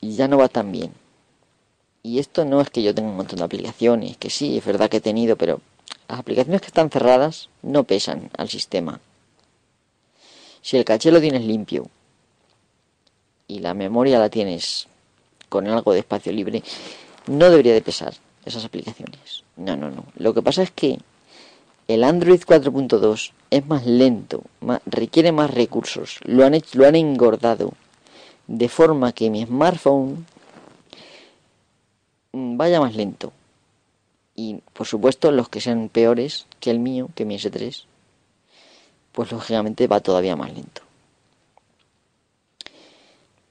y 0.00 0.14
ya 0.14 0.28
no 0.28 0.38
va 0.38 0.48
tan 0.48 0.70
bien. 0.72 0.92
Y 2.02 2.18
esto 2.18 2.44
no 2.44 2.60
es 2.60 2.70
que 2.70 2.82
yo 2.82 2.94
tenga 2.94 3.10
un 3.10 3.16
montón 3.16 3.38
de 3.38 3.44
aplicaciones, 3.44 4.16
que 4.16 4.30
sí, 4.30 4.58
es 4.58 4.64
verdad 4.64 4.88
que 4.88 4.98
he 4.98 5.00
tenido, 5.00 5.36
pero 5.36 5.60
las 6.08 6.20
aplicaciones 6.20 6.60
que 6.60 6.68
están 6.68 6.90
cerradas 6.90 7.48
no 7.62 7.84
pesan 7.84 8.30
al 8.36 8.48
sistema. 8.48 9.00
Si 10.62 10.76
el 10.76 10.84
caché 10.84 11.10
lo 11.10 11.20
tienes 11.20 11.44
limpio 11.44 11.88
y 13.46 13.60
la 13.60 13.74
memoria 13.74 14.18
la 14.18 14.28
tienes 14.28 14.86
con 15.48 15.66
algo 15.66 15.92
de 15.92 16.00
espacio 16.00 16.32
libre, 16.32 16.62
no 17.26 17.50
debería 17.50 17.72
de 17.72 17.82
pesar 17.82 18.14
esas 18.44 18.64
aplicaciones. 18.64 19.44
No, 19.56 19.76
no, 19.76 19.90
no. 19.90 20.04
Lo 20.16 20.34
que 20.34 20.42
pasa 20.42 20.62
es 20.62 20.70
que 20.70 20.98
el 21.88 22.04
Android 22.04 22.40
4.2 22.40 23.32
es 23.50 23.66
más 23.66 23.84
lento, 23.86 24.42
requiere 24.86 25.32
más 25.32 25.50
recursos, 25.50 26.20
lo 26.22 26.44
han, 26.44 26.60
lo 26.74 26.86
han 26.86 26.94
engordado, 26.94 27.72
de 28.46 28.68
forma 28.68 29.12
que 29.12 29.30
mi 29.30 29.44
smartphone 29.44 30.24
Mm, 32.32 32.56
vaya 32.56 32.80
más 32.80 32.94
lento. 32.94 33.32
Y 34.34 34.60
por 34.72 34.86
supuesto 34.86 35.32
los 35.32 35.48
que 35.48 35.60
sean 35.60 35.88
peores 35.88 36.46
que 36.60 36.70
el 36.70 36.78
mío, 36.78 37.08
que 37.14 37.24
mi 37.24 37.36
S3, 37.36 37.84
pues 39.12 39.32
lógicamente 39.32 39.86
va 39.86 40.00
todavía 40.00 40.36
más 40.36 40.52
lento. 40.52 40.82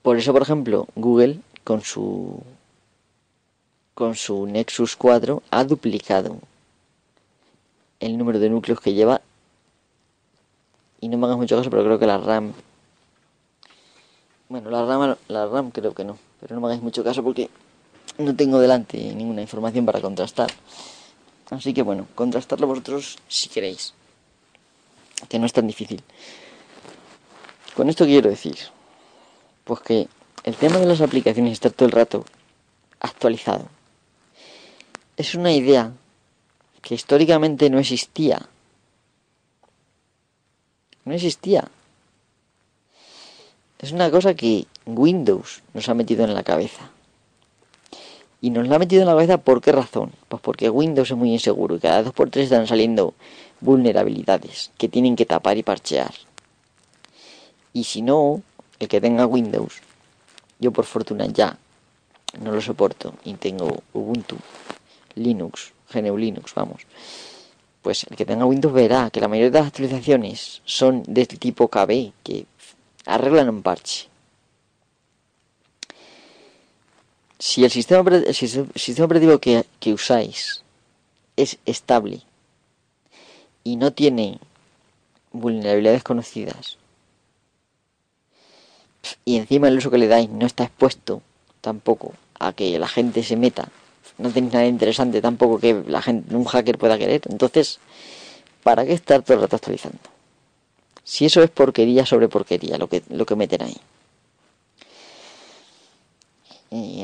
Por 0.02 0.18
eso, 0.18 0.32
por 0.32 0.44
ejemplo, 0.44 0.88
Google 0.96 1.40
con 1.64 1.82
su 1.82 2.42
con 3.94 4.16
su 4.16 4.46
Nexus 4.46 4.96
4 4.96 5.42
ha 5.50 5.64
duplicado 5.64 6.40
el 8.00 8.18
número 8.18 8.40
de 8.40 8.50
núcleos 8.50 8.80
que 8.80 8.94
lleva 8.94 9.22
y 11.00 11.10
no 11.10 11.18
me 11.18 11.26
hagas 11.26 11.38
mucho 11.38 11.58
caso, 11.58 11.70
pero 11.70 11.84
creo 11.84 12.00
que 12.00 12.08
la 12.08 12.18
RAM 12.18 12.54
bueno, 14.50 14.70
la 14.70 14.86
RAM 14.86 15.18
la 15.28 15.46
RAM 15.46 15.72
creo 15.72 15.94
que 15.94 16.06
no, 16.06 16.18
pero 16.40 16.56
no 16.56 16.62
me 16.62 16.68
hagáis 16.68 16.82
mucho 16.82 17.04
caso 17.04 17.22
porque 17.22 17.50
no 18.18 18.36
tengo 18.36 18.60
delante 18.60 18.98
ninguna 19.14 19.42
información 19.42 19.86
para 19.86 20.00
contrastar. 20.02 20.52
Así 21.50 21.74
que 21.74 21.82
bueno, 21.82 22.08
contrastarlo 22.16 22.68
vosotros 22.68 23.18
si 23.28 23.50
queréis. 23.50 23.94
Que 25.30 25.40
no 25.40 25.46
es 25.46 25.54
tan 25.54 25.68
difícil. 25.68 26.02
Con 27.76 27.90
esto 27.90 28.06
quiero 28.06 28.30
decir, 28.30 28.58
pues 29.64 29.82
que 29.82 30.08
el 30.44 30.56
tema 30.56 30.78
de 30.78 30.86
las 30.86 31.02
aplicaciones 31.02 31.54
está 31.54 31.70
todo 31.70 31.86
el 31.86 31.92
rato 31.92 32.26
actualizado. 33.00 33.68
Es 35.18 35.36
una 35.36 35.52
idea 35.52 35.92
que 36.88 36.96
históricamente 36.96 37.70
no 37.70 37.80
existía. 37.80 38.48
No 41.04 41.14
existía. 41.14 41.68
Es 43.80 43.92
una 43.92 44.10
cosa 44.10 44.36
que 44.36 44.68
Windows 44.86 45.64
nos 45.74 45.90
ha 45.90 45.94
metido 45.94 46.24
en 46.24 46.34
la 46.34 46.44
cabeza. 46.44 46.90
Y 48.40 48.52
nos 48.52 48.70
la 48.70 48.78
ha 48.78 48.80
metido 48.80 49.02
en 49.02 49.08
la 49.08 49.16
cabeza 49.16 49.38
por 49.38 49.60
qué 49.60 49.74
razón? 49.74 50.14
Pues 50.30 50.42
porque 50.42 50.70
Windows 50.70 51.12
es 51.12 51.18
muy 51.18 51.34
inseguro 51.34 51.76
y 51.76 51.80
cada 51.80 52.04
dos 52.04 52.14
por 52.14 52.30
tres 52.30 52.46
están 52.46 52.68
saliendo 52.68 53.16
vulnerabilidades 53.60 54.72
que 54.78 54.88
tienen 54.88 55.18
que 55.18 55.26
tapar 55.26 55.58
y 55.58 55.64
parchear. 55.64 56.14
Y 57.74 57.84
si 57.84 58.02
no, 58.02 58.42
el 58.80 58.88
que 58.88 59.02
tenga 59.02 59.26
Windows, 59.26 59.82
yo 60.58 60.72
por 60.72 60.86
fortuna 60.86 61.26
ya 61.26 61.58
no 62.40 62.54
lo 62.54 62.62
soporto 62.62 63.14
y 63.26 63.34
tengo 63.34 63.84
Ubuntu, 63.92 64.38
Linux, 65.16 65.74
GNU 65.94 66.18
Linux, 66.18 66.54
vamos. 66.54 66.84
Pues 67.82 68.06
el 68.10 68.18
que 68.18 68.26
tenga 68.26 68.46
Windows 68.46 68.74
verá 68.74 69.10
que 69.10 69.22
la 69.22 69.28
mayoría 69.28 69.52
de 69.52 69.60
las 69.60 69.68
actualizaciones 69.68 70.62
son 70.66 71.04
de 71.08 71.22
este 71.22 71.38
tipo 71.38 71.70
KB, 71.70 72.12
que 72.24 72.46
arreglan 73.06 73.50
un 73.50 73.62
parche. 73.62 74.10
si 77.40 77.64
el 77.64 77.72
sistema, 77.72 78.02
operativo 78.02 79.40
que, 79.40 79.66
que 79.80 79.94
usáis 79.94 80.64
es 81.36 81.58
estable 81.66 82.22
y 83.64 83.76
no 83.76 83.94
tiene 83.94 84.40
vulnerabilidades 85.32 86.04
conocidas, 86.04 86.78
y 89.24 89.38
encima 89.38 89.68
el 89.68 89.78
uso 89.78 89.92
que 89.92 89.98
le 89.98 90.08
dais 90.08 90.30
no 90.30 90.46
está 90.46 90.64
expuesto 90.64 91.22
tampoco 91.62 92.14
a 92.40 92.54
que 92.54 92.80
la 92.80 92.88
gente 92.88 93.24
se 93.24 93.36
meta, 93.36 93.70
no 94.18 94.32
tenéis 94.32 94.54
nada 94.54 94.66
interesante 94.66 95.22
tampoco 95.22 95.60
que 95.60 95.84
la 95.88 96.02
gente, 96.02 96.36
un 96.36 96.46
hacker 96.46 96.78
pueda 96.78 96.98
querer, 96.98 97.22
entonces, 97.30 97.80
¿para 98.64 98.86
qué 98.86 98.94
estar 98.94 99.22
todo 99.22 99.36
el 99.36 99.42
rato 99.42 99.56
actualizando? 99.56 100.00
Si 101.04 101.26
eso 101.26 101.42
es 101.42 101.50
porquería 101.50 102.06
sobre 102.06 102.28
porquería, 102.28 102.78
lo 102.78 102.88
que, 102.88 103.04
lo 103.10 103.26
que 103.26 103.36
meten 103.36 103.62
ahí. 103.64 103.78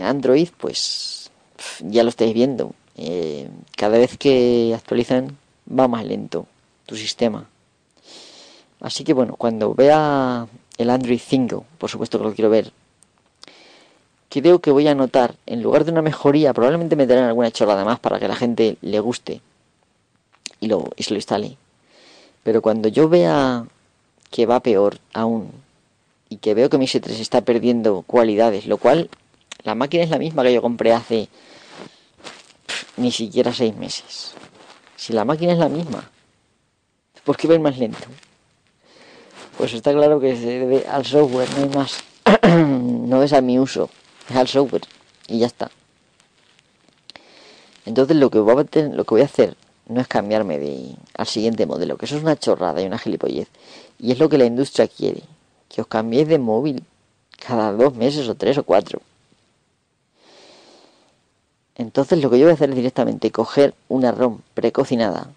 Android, 0.03 0.49
pues 0.57 1.31
ya 1.79 2.03
lo 2.03 2.09
estáis 2.09 2.33
viendo. 2.33 2.73
Eh, 2.97 3.49
cada 3.75 3.97
vez 3.97 4.17
que 4.17 4.73
actualizan 4.75 5.37
va 5.67 5.87
más 5.87 6.05
lento 6.05 6.45
tu 6.85 6.95
sistema. 6.95 7.49
Así 8.81 9.03
que 9.03 9.13
bueno, 9.13 9.35
cuando 9.37 9.73
vea 9.73 10.47
el 10.77 10.89
Android 10.89 11.19
5, 11.19 11.65
por 11.77 11.89
supuesto 11.89 12.17
que 12.19 12.25
lo 12.25 12.33
quiero 12.33 12.49
ver, 12.49 12.71
creo 14.41 14.59
que 14.59 14.71
voy 14.71 14.87
a 14.87 14.95
notar, 14.95 15.35
en 15.45 15.61
lugar 15.61 15.85
de 15.85 15.91
una 15.91 16.01
mejoría, 16.01 16.53
probablemente 16.53 16.95
me 16.95 17.05
darán 17.05 17.25
alguna 17.25 17.51
chorrada 17.51 17.85
más 17.85 17.99
para 17.99 18.19
que 18.19 18.27
la 18.27 18.35
gente 18.35 18.77
le 18.81 18.99
guste 18.99 19.41
y, 20.59 20.67
lo, 20.67 20.89
instale. 20.97 21.57
Pero 22.43 22.61
cuando 22.61 22.87
yo 22.87 23.09
vea 23.09 23.65
que 24.31 24.45
va 24.45 24.61
peor 24.61 24.97
aún 25.13 25.51
y 26.29 26.37
que 26.37 26.53
veo 26.53 26.69
que 26.69 26.77
mi 26.77 26.85
S3 26.85 27.09
está 27.19 27.41
perdiendo 27.41 28.03
cualidades, 28.07 28.65
lo 28.65 28.77
cual 28.77 29.09
la 29.63 29.75
máquina 29.75 30.03
es 30.03 30.09
la 30.09 30.17
misma 30.17 30.43
que 30.43 30.53
yo 30.53 30.61
compré 30.61 30.93
hace 30.93 31.27
ni 32.97 33.11
siquiera 33.11 33.53
seis 33.53 33.75
meses. 33.75 34.33
Si 34.95 35.13
la 35.13 35.25
máquina 35.25 35.53
es 35.53 35.59
la 35.59 35.69
misma, 35.69 36.09
¿por 37.23 37.37
qué 37.37 37.47
va 37.47 37.59
más 37.59 37.77
lento? 37.77 38.07
Pues 39.57 39.73
está 39.73 39.91
claro 39.93 40.19
que 40.19 40.35
se 40.35 40.59
debe 40.59 40.87
al 40.87 41.05
software, 41.05 41.49
no 41.57 41.63
hay 41.63 41.69
más. 41.69 42.03
no 42.57 43.21
es 43.21 43.33
a 43.33 43.41
mi 43.41 43.59
uso, 43.59 43.89
al 44.33 44.47
software 44.47 44.83
y 45.27 45.39
ya 45.39 45.47
está. 45.47 45.71
Entonces 47.85 48.15
lo 48.17 48.29
que, 48.29 48.39
voy 48.39 48.53
a 48.53 48.79
lo 48.79 49.03
que 49.03 49.13
voy 49.13 49.21
a 49.21 49.25
hacer 49.25 49.55
no 49.87 49.99
es 49.99 50.07
cambiarme 50.07 50.59
de, 50.59 50.95
al 51.15 51.27
siguiente 51.27 51.65
modelo, 51.65 51.97
que 51.97 52.05
eso 52.05 52.15
es 52.15 52.23
una 52.23 52.37
chorrada 52.37 52.81
y 52.81 52.85
una 52.85 52.97
gilipollez. 52.97 53.49
Y 53.99 54.11
es 54.11 54.19
lo 54.19 54.29
que 54.29 54.37
la 54.37 54.45
industria 54.45 54.87
quiere, 54.87 55.23
que 55.69 55.81
os 55.81 55.87
cambiéis 55.87 56.27
de 56.27 56.39
móvil 56.39 56.83
cada 57.45 57.73
dos 57.73 57.93
meses 57.95 58.27
o 58.29 58.35
tres 58.35 58.57
o 58.57 58.63
cuatro. 58.63 59.01
Entonces 61.75 62.21
lo 62.21 62.29
que 62.29 62.39
yo 62.39 62.45
voy 62.45 62.51
a 62.51 62.53
hacer 62.53 62.69
es 62.69 62.75
directamente 62.75 63.31
coger 63.31 63.73
una 63.89 64.11
ROM 64.11 64.39
precocinada 64.53 65.29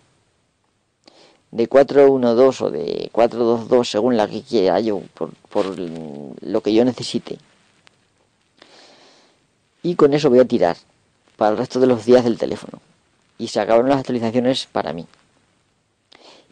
de 1.50 1.66
412 1.68 2.64
o 2.64 2.70
de 2.70 3.08
422 3.12 3.88
según 3.88 4.16
la 4.16 4.28
que 4.28 4.42
quiera 4.42 4.78
yo, 4.80 5.00
por 5.48 5.78
lo 5.78 6.60
que 6.60 6.74
yo 6.74 6.84
necesite. 6.84 7.38
Y 9.86 9.94
con 9.94 10.14
eso 10.14 10.30
voy 10.30 10.40
a 10.40 10.44
tirar 10.44 10.76
para 11.36 11.52
el 11.52 11.58
resto 11.58 11.78
de 11.78 11.86
los 11.86 12.04
días 12.04 12.24
del 12.24 12.38
teléfono. 12.38 12.80
Y 13.38 13.46
se 13.46 13.60
acabaron 13.60 13.88
las 13.88 14.00
actualizaciones 14.00 14.66
para 14.66 14.92
mí. 14.92 15.06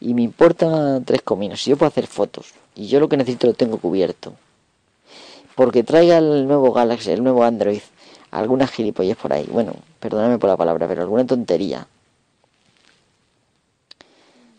Y 0.00 0.14
me 0.14 0.22
importa 0.22 1.00
tres 1.04 1.22
cominos. 1.22 1.60
Si 1.60 1.70
yo 1.70 1.76
puedo 1.76 1.88
hacer 1.88 2.06
fotos 2.06 2.54
y 2.76 2.86
yo 2.86 3.00
lo 3.00 3.08
que 3.08 3.16
necesito 3.16 3.48
lo 3.48 3.54
tengo 3.54 3.78
cubierto. 3.78 4.34
Porque 5.56 5.82
traiga 5.82 6.18
el 6.18 6.46
nuevo 6.46 6.72
Galaxy, 6.72 7.10
el 7.10 7.24
nuevo 7.24 7.42
Android, 7.42 7.80
algunas 8.30 8.70
gilipollas 8.70 9.16
por 9.16 9.32
ahí. 9.32 9.48
Bueno, 9.50 9.74
perdóname 9.98 10.38
por 10.38 10.50
la 10.50 10.56
palabra, 10.56 10.86
pero 10.86 11.02
alguna 11.02 11.26
tontería. 11.26 11.88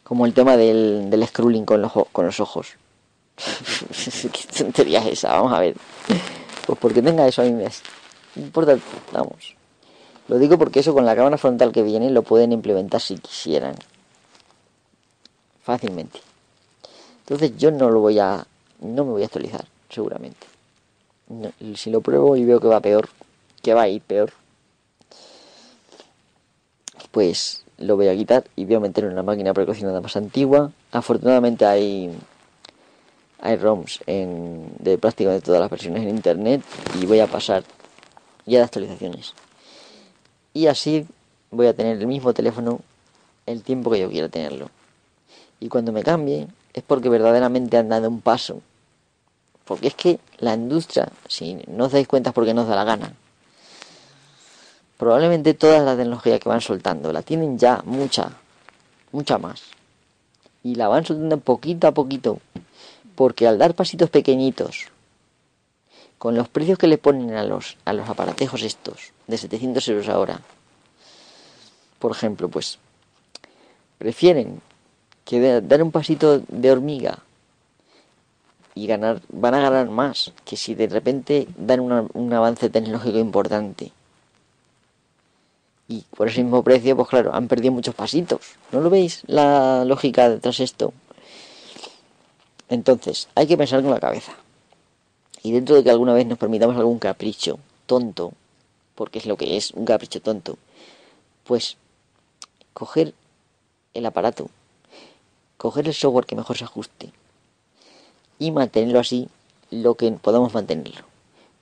Como 0.03 0.25
el 0.25 0.33
tema 0.33 0.57
del, 0.57 1.09
del 1.09 1.25
scrolling 1.25 1.63
con 1.63 1.81
los, 1.81 1.93
con 2.11 2.25
los 2.25 2.41
ojos. 2.41 2.73
¿Qué 4.33 4.57
tontería 4.57 4.99
es 4.99 5.13
esa? 5.13 5.29
Vamos 5.29 5.53
a 5.53 5.61
ver. 5.61 5.77
Pues 6.65 6.77
porque 6.77 7.01
tenga 7.01 7.25
eso 7.25 7.41
a 7.41 7.45
mí 7.45 7.53
me 7.53 7.63
importa, 8.35 8.77
vamos. 9.11 9.55
Lo 10.27 10.39
digo 10.39 10.57
porque 10.57 10.79
eso 10.79 10.93
con 10.93 11.05
la 11.05 11.15
cámara 11.15 11.37
frontal 11.37 11.71
que 11.71 11.83
viene 11.83 12.09
lo 12.09 12.23
pueden 12.23 12.51
implementar 12.51 12.99
si 12.99 13.17
quisieran. 13.17 13.75
Fácilmente. 15.63 16.19
Entonces 17.19 17.57
yo 17.57 17.71
no 17.71 17.89
lo 17.89 17.99
voy 17.99 18.19
a... 18.19 18.45
No 18.81 19.05
me 19.05 19.11
voy 19.11 19.21
a 19.23 19.25
actualizar, 19.25 19.65
seguramente. 19.89 20.47
si 21.75 21.89
lo 21.89 22.01
pruebo 22.01 22.35
y 22.35 22.45
veo 22.45 22.59
que 22.59 22.67
va 22.67 22.79
peor, 22.81 23.09
que 23.61 23.73
va 23.73 23.83
a 23.83 23.87
ir 23.87 24.01
peor, 24.01 24.33
pues 27.11 27.63
lo 27.77 27.95
voy 27.95 28.07
a 28.07 28.15
quitar 28.15 28.45
y 28.55 28.65
voy 28.65 28.75
a 28.75 28.79
meter 28.79 29.05
en 29.05 29.13
una 29.13 29.23
máquina 29.23 29.53
precocinada 29.53 30.01
más 30.01 30.15
antigua. 30.15 30.71
Afortunadamente 30.91 31.65
hay, 31.65 32.11
hay 33.39 33.55
ROMs 33.55 34.01
en, 34.05 34.67
de 34.79 34.97
prácticamente 34.97 35.45
todas 35.45 35.61
las 35.61 35.69
versiones 35.69 36.03
en 36.03 36.09
internet 36.09 36.61
y 36.99 37.05
voy 37.05 37.19
a 37.19 37.27
pasar 37.27 37.63
ya 38.45 38.59
de 38.59 38.65
actualizaciones. 38.65 39.33
Y 40.53 40.67
así 40.67 41.05
voy 41.51 41.67
a 41.67 41.73
tener 41.73 41.97
el 41.97 42.07
mismo 42.07 42.33
teléfono 42.33 42.79
el 43.45 43.63
tiempo 43.63 43.91
que 43.91 43.99
yo 43.99 44.09
quiera 44.09 44.29
tenerlo. 44.29 44.69
Y 45.59 45.69
cuando 45.69 45.91
me 45.91 46.03
cambie 46.03 46.47
es 46.73 46.83
porque 46.83 47.09
verdaderamente 47.09 47.77
han 47.77 47.89
dado 47.89 48.09
un 48.09 48.21
paso. 48.21 48.61
Porque 49.65 49.87
es 49.87 49.95
que 49.95 50.19
la 50.37 50.53
industria, 50.53 51.11
si 51.27 51.55
no 51.67 51.85
os 51.85 51.91
dais 51.91 52.07
cuenta 52.07 52.29
es 52.29 52.33
porque 52.33 52.53
no 52.53 52.63
os 52.63 52.67
da 52.67 52.75
la 52.75 52.83
gana, 52.83 53.13
probablemente 54.97 55.53
toda 55.53 55.79
la 55.79 55.95
tecnología 55.95 56.39
que 56.39 56.49
van 56.49 56.61
soltando 56.61 57.11
la 57.11 57.21
tienen 57.21 57.57
ya 57.57 57.81
mucha, 57.85 58.31
mucha 59.11 59.37
más. 59.37 59.63
Y 60.63 60.75
la 60.75 60.87
van 60.87 61.05
soltando 61.05 61.37
poquito 61.39 61.87
a 61.87 61.93
poquito. 61.93 62.39
Porque 63.15 63.47
al 63.47 63.57
dar 63.57 63.73
pasitos 63.75 64.09
pequeñitos, 64.09 64.87
con 66.17 66.35
los 66.35 66.47
precios 66.47 66.77
que 66.77 66.87
le 66.87 66.97
ponen 66.97 67.35
a 67.35 67.43
los, 67.43 67.77
a 67.85 67.93
los 67.93 68.09
aparatejos 68.09 68.63
estos, 68.63 69.11
de 69.27 69.37
700 69.37 69.87
euros 69.89 70.09
ahora, 70.09 70.41
por 71.99 72.11
ejemplo, 72.11 72.49
pues 72.49 72.79
prefieren 73.97 74.61
que 75.23 75.61
dar 75.61 75.81
un 75.81 75.91
pasito 75.91 76.41
de 76.47 76.71
hormiga 76.71 77.19
y 78.75 78.87
ganar, 78.87 79.21
van 79.29 79.55
a 79.55 79.61
ganar 79.61 79.89
más 79.89 80.33
que 80.43 80.57
si 80.57 80.75
de 80.75 80.87
repente 80.87 81.47
dan 81.57 81.79
un 81.79 82.33
avance 82.33 82.69
tecnológico 82.69 83.17
importante 83.17 83.91
y 85.87 86.03
por 86.15 86.27
ese 86.27 86.41
mismo 86.41 86.63
precio, 86.63 86.95
pues 86.95 87.07
claro, 87.07 87.33
han 87.33 87.47
perdido 87.47 87.71
muchos 87.71 87.93
pasitos. 87.93 88.55
¿No 88.71 88.81
lo 88.81 88.89
veis 88.89 89.23
la 89.27 89.85
lógica 89.85 90.29
detrás 90.29 90.57
de 90.57 90.63
esto? 90.63 90.93
Entonces, 92.69 93.27
hay 93.35 93.45
que 93.45 93.57
pensar 93.57 93.81
con 93.83 93.91
la 93.91 93.99
cabeza. 93.99 94.33
Y 95.45 95.51
dentro 95.51 95.75
de 95.75 95.83
que 95.83 95.91
alguna 95.91 96.15
vez 96.15 96.25
nos 96.25 96.39
permitamos 96.39 96.75
algún 96.75 96.97
capricho 96.97 97.59
tonto, 97.85 98.33
porque 98.95 99.19
es 99.19 99.27
lo 99.27 99.37
que 99.37 99.57
es, 99.57 99.69
un 99.73 99.85
capricho 99.85 100.19
tonto, 100.19 100.57
pues 101.43 101.77
coger 102.73 103.13
el 103.93 104.07
aparato, 104.07 104.49
coger 105.57 105.85
el 105.85 105.93
software 105.93 106.25
que 106.25 106.35
mejor 106.35 106.57
se 106.57 106.63
ajuste 106.63 107.11
y 108.39 108.49
mantenerlo 108.49 108.99
así 108.99 109.29
lo 109.69 109.93
que 109.93 110.09
podamos 110.13 110.51
mantenerlo. 110.55 111.05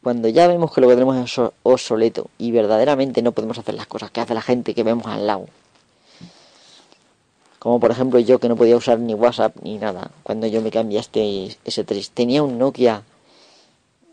Cuando 0.02 0.30
ya 0.30 0.48
vemos 0.48 0.74
que 0.74 0.80
lo 0.80 0.88
que 0.88 0.94
tenemos 0.94 1.18
es 1.18 1.52
obsoleto 1.64 2.30
y 2.38 2.54
verdaderamente 2.54 3.22
no 3.22 3.34
podemos 3.34 3.58
hacer 3.58 3.76
las 3.76 3.88
cosas 3.88 4.12
que 4.12 4.22
hace 4.22 4.34
la 4.34 4.42
gente 4.42 4.74
que 4.74 4.84
vemos 4.84 5.08
al 5.08 5.28
lado. 5.28 5.48
Como 7.60 7.82
por 7.82 7.92
ejemplo 7.92 8.18
yo 8.20 8.40
que 8.40 8.48
no 8.48 8.56
podía 8.56 8.78
usar 8.78 9.00
ni 9.00 9.14
WhatsApp 9.14 9.58
ni 9.62 9.78
nada 9.78 10.10
cuando 10.24 10.48
yo 10.48 10.62
me 10.62 10.72
cambié 10.72 11.00
este 11.00 11.58
S3. 11.66 12.12
Tenía 12.14 12.44
un 12.44 12.58
Nokia, 12.58 13.04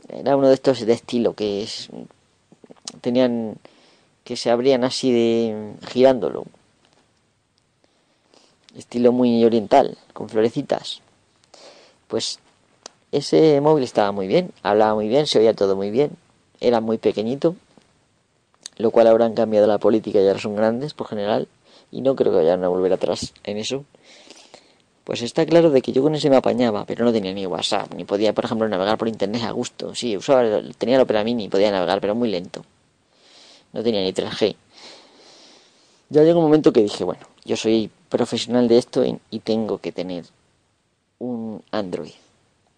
era 0.09 0.37
uno 0.37 0.49
de 0.49 0.55
estos 0.55 0.85
de 0.85 0.93
estilo 0.93 1.35
que 1.35 1.63
es, 1.63 1.89
tenían 3.01 3.57
que 4.25 4.37
se 4.37 4.51
abrían 4.51 4.85
así 4.85 5.13
de 5.13 5.75
girándolo. 5.89 6.45
Estilo 8.77 9.13
muy 9.13 9.45
oriental, 9.45 9.99
con 10.13 10.29
florecitas. 10.29 11.01
Pues 12.07 12.39
ese 13.13 13.61
móvil 13.61 13.85
estaba 13.85 14.13
muy 14.13 14.29
bien, 14.29 14.53
hablaba 14.63 14.95
muy 14.95 15.09
bien, 15.09 15.27
se 15.27 15.39
oía 15.39 15.55
todo 15.55 15.75
muy 15.75 15.91
bien, 15.91 16.13
era 16.61 16.81
muy 16.81 16.99
pequeñito, 16.99 17.57
lo 18.77 18.91
cual 18.91 19.09
han 19.23 19.35
cambiado 19.35 19.67
la 19.67 19.79
política 19.79 20.21
y 20.21 20.27
ahora 20.27 20.39
son 20.39 20.55
grandes 20.55 20.95
por 20.95 21.09
general, 21.09 21.49
y 21.91 22.03
no 22.03 22.15
creo 22.15 22.33
que 22.33 22.39
vayan 22.39 22.63
a 22.63 22.69
volver 22.69 22.93
atrás 22.93 23.33
en 23.45 23.59
eso. 23.59 23.85
Pues 25.05 25.23
está 25.23 25.47
claro 25.47 25.71
de 25.71 25.83
que 25.83 25.93
yo 25.93 26.03
con 26.03 26.15
ese 26.15 26.31
me 26.31 26.37
apañaba, 26.37 26.85
pero 26.85 27.05
no 27.05 27.13
tenía 27.13 27.33
ni 27.33 27.47
WhatsApp, 27.47 27.95
ni 27.95 28.05
podía, 28.05 28.33
por 28.33 28.45
ejemplo, 28.45 28.69
navegar 28.69 28.99
por 28.99 29.09
internet 29.09 29.43
a 29.45 29.51
gusto. 29.51 29.95
Sí, 29.95 30.17
usaba, 30.17 30.63
tenía 30.79 30.97
el 30.97 31.03
Opera 31.03 31.25
Mini, 31.25 31.49
podía 31.49 31.71
navegar, 31.71 32.01
pero 32.01 32.15
muy 32.15 32.31
lento. 32.31 32.65
No 33.73 33.83
tenía 33.83 34.03
ni 34.03 34.13
3G. 34.13 34.57
Ya 36.11 36.23
llegó 36.23 36.41
un 36.41 36.47
momento 36.47 36.73
que 36.73 36.83
dije, 36.83 37.05
bueno, 37.05 37.23
yo 37.45 37.57
soy 37.57 37.91
profesional 38.09 38.69
de 38.69 38.79
esto 38.79 39.05
y 39.31 39.39
tengo 39.41 39.79
que 39.79 39.93
tener 39.93 40.25
un 41.19 41.63
Android 41.71 42.13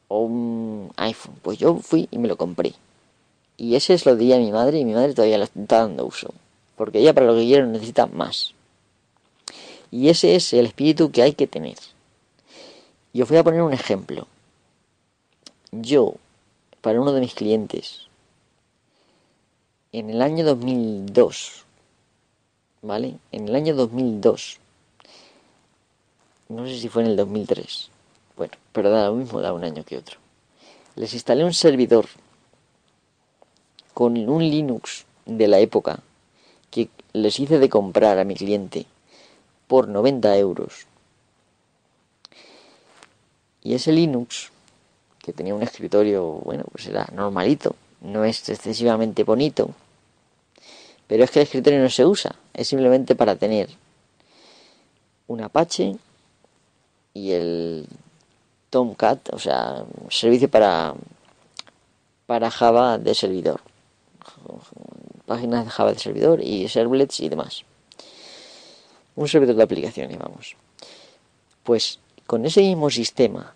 o 0.08 0.20
un 0.20 0.92
iPhone. 0.96 1.34
Pues 1.40 1.58
yo 1.58 1.76
fui 1.76 2.08
y 2.10 2.18
me 2.18 2.28
lo 2.28 2.36
compré. 2.36 2.74
Y 3.56 3.76
ese 3.76 3.94
es 3.94 4.04
lo 4.04 4.16
di 4.16 4.32
a 4.32 4.38
mi 4.38 4.52
madre 4.52 4.78
y 4.78 4.84
mi 4.84 4.92
madre 4.92 5.14
todavía 5.14 5.38
lo 5.38 5.44
está 5.44 5.78
dando 5.78 6.04
uso. 6.04 6.34
Porque 6.76 6.98
ella 6.98 7.14
para 7.14 7.26
lo 7.26 7.34
que 7.34 7.44
quiere 7.44 7.66
necesita 7.66 8.06
más. 8.06 8.52
Y 9.90 10.08
ese 10.08 10.34
es 10.34 10.52
el 10.52 10.66
espíritu 10.66 11.10
que 11.10 11.22
hay 11.22 11.32
que 11.32 11.46
tener. 11.46 11.76
Yo 13.14 13.26
voy 13.26 13.36
a 13.36 13.44
poner 13.44 13.60
un 13.62 13.74
ejemplo. 13.74 14.26
Yo 15.70 16.14
para 16.80 17.00
uno 17.00 17.12
de 17.12 17.20
mis 17.20 17.34
clientes 17.34 18.06
en 19.92 20.08
el 20.08 20.22
año 20.22 20.44
2002, 20.46 21.64
¿vale? 22.80 23.16
En 23.30 23.48
el 23.48 23.54
año 23.54 23.74
2002. 23.74 24.58
No 26.48 26.66
sé 26.66 26.78
si 26.78 26.88
fue 26.88 27.02
en 27.02 27.10
el 27.10 27.16
2003. 27.16 27.90
Bueno, 28.36 28.54
pero 28.72 28.90
da 28.90 29.08
lo 29.08 29.14
mismo, 29.14 29.42
da 29.42 29.52
un 29.52 29.64
año 29.64 29.84
que 29.84 29.98
otro. 29.98 30.18
Les 30.96 31.12
instalé 31.12 31.44
un 31.44 31.52
servidor 31.52 32.06
con 33.92 34.16
un 34.16 34.42
Linux 34.42 35.04
de 35.26 35.48
la 35.48 35.58
época 35.58 36.00
que 36.70 36.88
les 37.12 37.38
hice 37.38 37.58
de 37.58 37.68
comprar 37.68 38.18
a 38.18 38.24
mi 38.24 38.34
cliente 38.34 38.86
por 39.66 39.88
90 39.88 40.36
euros. 40.38 40.86
Y 43.62 43.74
ese 43.74 43.92
Linux, 43.92 44.50
que 45.18 45.32
tenía 45.32 45.54
un 45.54 45.62
escritorio, 45.62 46.24
bueno, 46.44 46.64
pues 46.72 46.86
era 46.86 47.06
normalito, 47.12 47.76
no 48.00 48.24
es 48.24 48.48
excesivamente 48.48 49.22
bonito, 49.24 49.70
pero 51.06 51.24
es 51.24 51.30
que 51.30 51.40
el 51.40 51.44
escritorio 51.44 51.80
no 51.80 51.90
se 51.90 52.04
usa, 52.04 52.34
es 52.54 52.68
simplemente 52.68 53.14
para 53.14 53.36
tener 53.36 53.68
un 55.28 55.40
Apache 55.42 55.96
y 57.14 57.32
el 57.32 57.86
Tomcat, 58.70 59.32
o 59.32 59.38
sea, 59.38 59.84
servicio 60.10 60.48
para, 60.48 60.94
para 62.26 62.50
Java 62.50 62.98
de 62.98 63.14
servidor. 63.14 63.60
Páginas 65.26 65.64
de 65.66 65.70
Java 65.70 65.92
de 65.92 65.98
servidor 65.98 66.42
y 66.42 66.68
servlets 66.68 67.20
y 67.20 67.28
demás. 67.28 67.64
Un 69.14 69.28
servidor 69.28 69.56
de 69.56 69.62
aplicaciones, 69.62 70.18
vamos. 70.18 70.56
Pues 71.62 71.98
con 72.32 72.46
ese 72.46 72.62
mismo 72.62 72.88
sistema, 72.88 73.54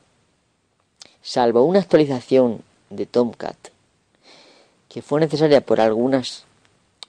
salvo 1.23 1.65
una 1.65 1.79
actualización 1.79 2.61
de 2.91 3.07
Tomcat, 3.07 3.57
que 4.91 5.01
fue 5.01 5.19
necesaria 5.19 5.63
por 5.63 5.81
algunas 5.81 6.45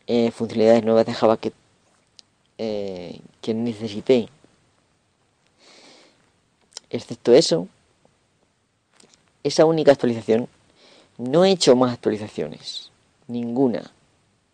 eh, 0.07 0.31
funcionalidades 0.31 0.85
nuevas 0.85 1.05
de 1.05 1.13
Java 1.13 1.35
que, 1.35 1.51
eh, 2.57 3.19
que 3.41 3.53
necesité, 3.53 4.29
excepto 6.89 7.33
eso, 7.33 7.67
esa 9.43 9.65
única 9.65 9.91
actualización, 9.91 10.47
no 11.17 11.43
he 11.43 11.51
hecho 11.51 11.75
más 11.75 11.91
actualizaciones, 11.91 12.91
ninguna, 13.27 13.91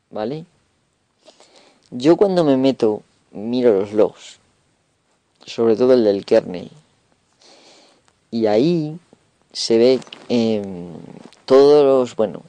¿vale? 0.10 0.46
Yo 1.92 2.18
cuando 2.18 2.44
me 2.44 2.58
meto, 2.58 3.04
miro 3.30 3.82
los 3.82 3.94
logs, 3.94 4.40
sobre 5.46 5.76
todo 5.76 5.94
el 5.94 6.06
del 6.06 6.26
kernel, 6.26 6.72
y 8.34 8.48
ahí 8.48 8.98
se 9.52 9.78
ve 9.78 10.00
em, 10.28 10.92
todos 11.46 11.86
los, 11.86 12.16
bueno, 12.16 12.42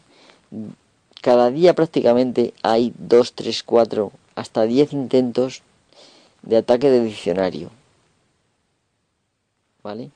cada 1.21 1.51
día 1.51 1.75
prácticamente 1.75 2.55
hay 2.63 2.95
2, 2.97 3.35
3, 3.35 3.63
4, 3.63 4.11
hasta 4.35 4.63
10 4.63 4.95
intentos 4.95 5.61
de 6.41 6.57
ataque 6.57 6.89
de 6.89 7.05
diccionario. 7.05 7.71
¿Vale? 9.83 10.11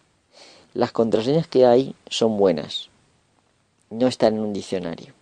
Las 0.73 0.91
contraseñas 0.93 1.47
que 1.47 1.67
hay 1.67 1.95
son 2.09 2.39
buenas. 2.39 2.89
No 3.91 4.07
están 4.07 4.37
en 4.37 4.41
un 4.41 4.55
diccionario. 4.55 5.13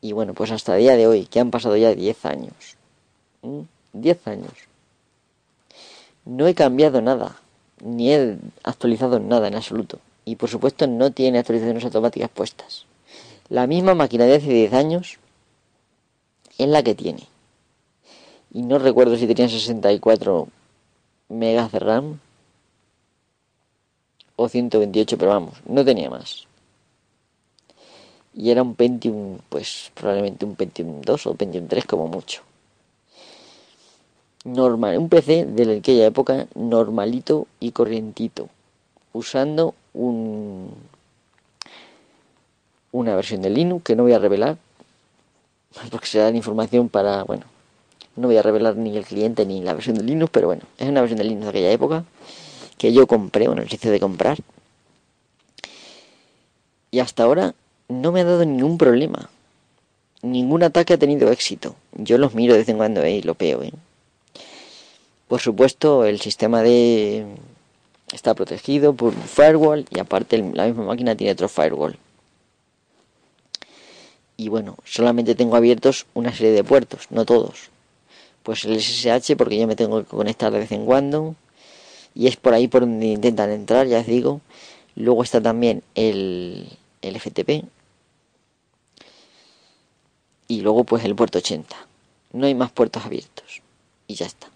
Y 0.00 0.12
bueno, 0.12 0.32
pues 0.32 0.50
hasta 0.52 0.74
el 0.76 0.84
día 0.84 0.96
de 0.96 1.06
hoy, 1.06 1.26
que 1.26 1.38
han 1.38 1.50
pasado 1.50 1.76
ya 1.76 1.94
10 1.94 2.24
años. 2.24 2.76
10 3.92 4.26
años. 4.26 4.54
No 6.24 6.46
he 6.46 6.54
cambiado 6.54 7.02
nada. 7.02 7.40
Ni 7.82 8.12
he 8.12 8.38
actualizado 8.62 9.20
nada 9.20 9.48
en 9.48 9.54
absoluto. 9.54 9.98
Y 10.24 10.36
por 10.36 10.48
supuesto 10.48 10.86
no 10.86 11.12
tiene 11.12 11.38
actualizaciones 11.38 11.84
automáticas 11.84 12.30
puestas. 12.30 12.86
La 13.48 13.66
misma 13.66 13.94
máquina 13.94 14.24
de 14.24 14.36
hace 14.36 14.52
10 14.52 14.72
años 14.72 15.18
es 16.58 16.68
la 16.68 16.82
que 16.82 16.94
tiene. 16.94 17.24
Y 18.52 18.62
no 18.62 18.78
recuerdo 18.78 19.16
si 19.16 19.26
tenía 19.26 19.48
64 19.48 20.48
megas 21.28 21.72
de 21.72 21.78
RAM 21.78 22.20
o 24.36 24.48
128, 24.48 25.18
pero 25.18 25.30
vamos, 25.30 25.54
no 25.66 25.84
tenía 25.84 26.10
más. 26.10 26.46
Y 28.34 28.50
era 28.50 28.62
un 28.62 28.74
Pentium, 28.74 29.38
pues 29.48 29.90
probablemente 29.94 30.44
un 30.44 30.56
Pentium 30.56 31.00
2 31.00 31.26
o 31.26 31.34
Pentium 31.34 31.68
3 31.68 31.84
como 31.86 32.06
mucho. 32.08 32.42
Normal, 34.46 34.96
un 34.98 35.08
PC 35.08 35.44
de 35.44 35.78
aquella 35.78 36.06
época 36.06 36.46
normalito 36.54 37.48
y 37.58 37.72
corrientito, 37.72 38.48
usando 39.12 39.74
un 39.92 40.70
una 42.92 43.16
versión 43.16 43.42
de 43.42 43.50
Linux 43.50 43.82
que 43.82 43.96
no 43.96 44.04
voy 44.04 44.12
a 44.12 44.20
revelar, 44.20 44.56
porque 45.90 46.06
se 46.06 46.20
dan 46.20 46.36
información 46.36 46.88
para, 46.88 47.24
bueno, 47.24 47.44
no 48.14 48.28
voy 48.28 48.36
a 48.36 48.42
revelar 48.42 48.76
ni 48.76 48.96
el 48.96 49.04
cliente 49.04 49.44
ni 49.44 49.62
la 49.62 49.74
versión 49.74 49.96
de 49.96 50.04
Linux, 50.04 50.30
pero 50.32 50.46
bueno, 50.46 50.62
es 50.78 50.88
una 50.88 51.00
versión 51.00 51.18
de 51.18 51.24
Linux 51.24 51.42
de 51.46 51.50
aquella 51.50 51.72
época 51.72 52.04
que 52.78 52.92
yo 52.92 53.08
compré, 53.08 53.48
bueno, 53.48 53.62
el 53.62 53.72
hice 53.72 53.90
de 53.90 53.98
comprar. 53.98 54.38
Y 56.92 57.00
hasta 57.00 57.24
ahora 57.24 57.56
no 57.88 58.12
me 58.12 58.20
ha 58.20 58.24
dado 58.24 58.44
ningún 58.44 58.78
problema. 58.78 59.28
Ningún 60.22 60.62
ataque 60.62 60.94
ha 60.94 60.98
tenido 60.98 61.32
éxito. 61.32 61.74
Yo 61.94 62.16
los 62.16 62.34
miro 62.34 62.52
de 62.54 62.60
vez 62.60 62.68
en 62.68 62.76
cuando 62.76 63.02
¿eh? 63.02 63.16
y 63.16 63.22
lo 63.22 63.34
peo. 63.34 63.62
¿eh? 63.64 63.72
Por 65.28 65.40
supuesto, 65.40 66.04
el 66.04 66.20
sistema 66.20 66.62
de 66.62 67.26
está 68.12 68.34
protegido 68.34 68.94
por 68.94 69.14
un 69.14 69.22
firewall 69.22 69.84
y 69.90 69.98
aparte 69.98 70.38
la 70.38 70.66
misma 70.66 70.84
máquina 70.84 71.16
tiene 71.16 71.32
otro 71.32 71.48
firewall. 71.48 71.98
Y 74.36 74.48
bueno, 74.48 74.76
solamente 74.84 75.34
tengo 75.34 75.56
abiertos 75.56 76.06
una 76.14 76.32
serie 76.32 76.52
de 76.52 76.62
puertos, 76.62 77.06
no 77.10 77.24
todos. 77.24 77.70
Pues 78.42 78.64
el 78.64 78.80
SSH 78.80 79.36
porque 79.36 79.58
yo 79.58 79.66
me 79.66 79.76
tengo 79.76 80.00
que 80.04 80.06
conectar 80.06 80.52
de 80.52 80.60
vez 80.60 80.70
en 80.70 80.86
cuando 80.86 81.34
y 82.14 82.28
es 82.28 82.36
por 82.36 82.54
ahí 82.54 82.68
por 82.68 82.82
donde 82.82 83.06
intentan 83.06 83.50
entrar, 83.50 83.86
ya 83.86 84.00
os 84.00 84.06
digo. 84.06 84.40
Luego 84.94 85.22
está 85.22 85.40
también 85.40 85.82
el, 85.94 86.68
el 87.02 87.20
FTP 87.20 87.64
y 90.48 90.60
luego 90.60 90.84
pues 90.84 91.04
el 91.04 91.16
puerto 91.16 91.38
80. 91.38 91.76
No 92.32 92.46
hay 92.46 92.54
más 92.54 92.70
puertos 92.70 93.04
abiertos 93.04 93.62
y 94.06 94.14
ya 94.14 94.26
está. 94.26 94.48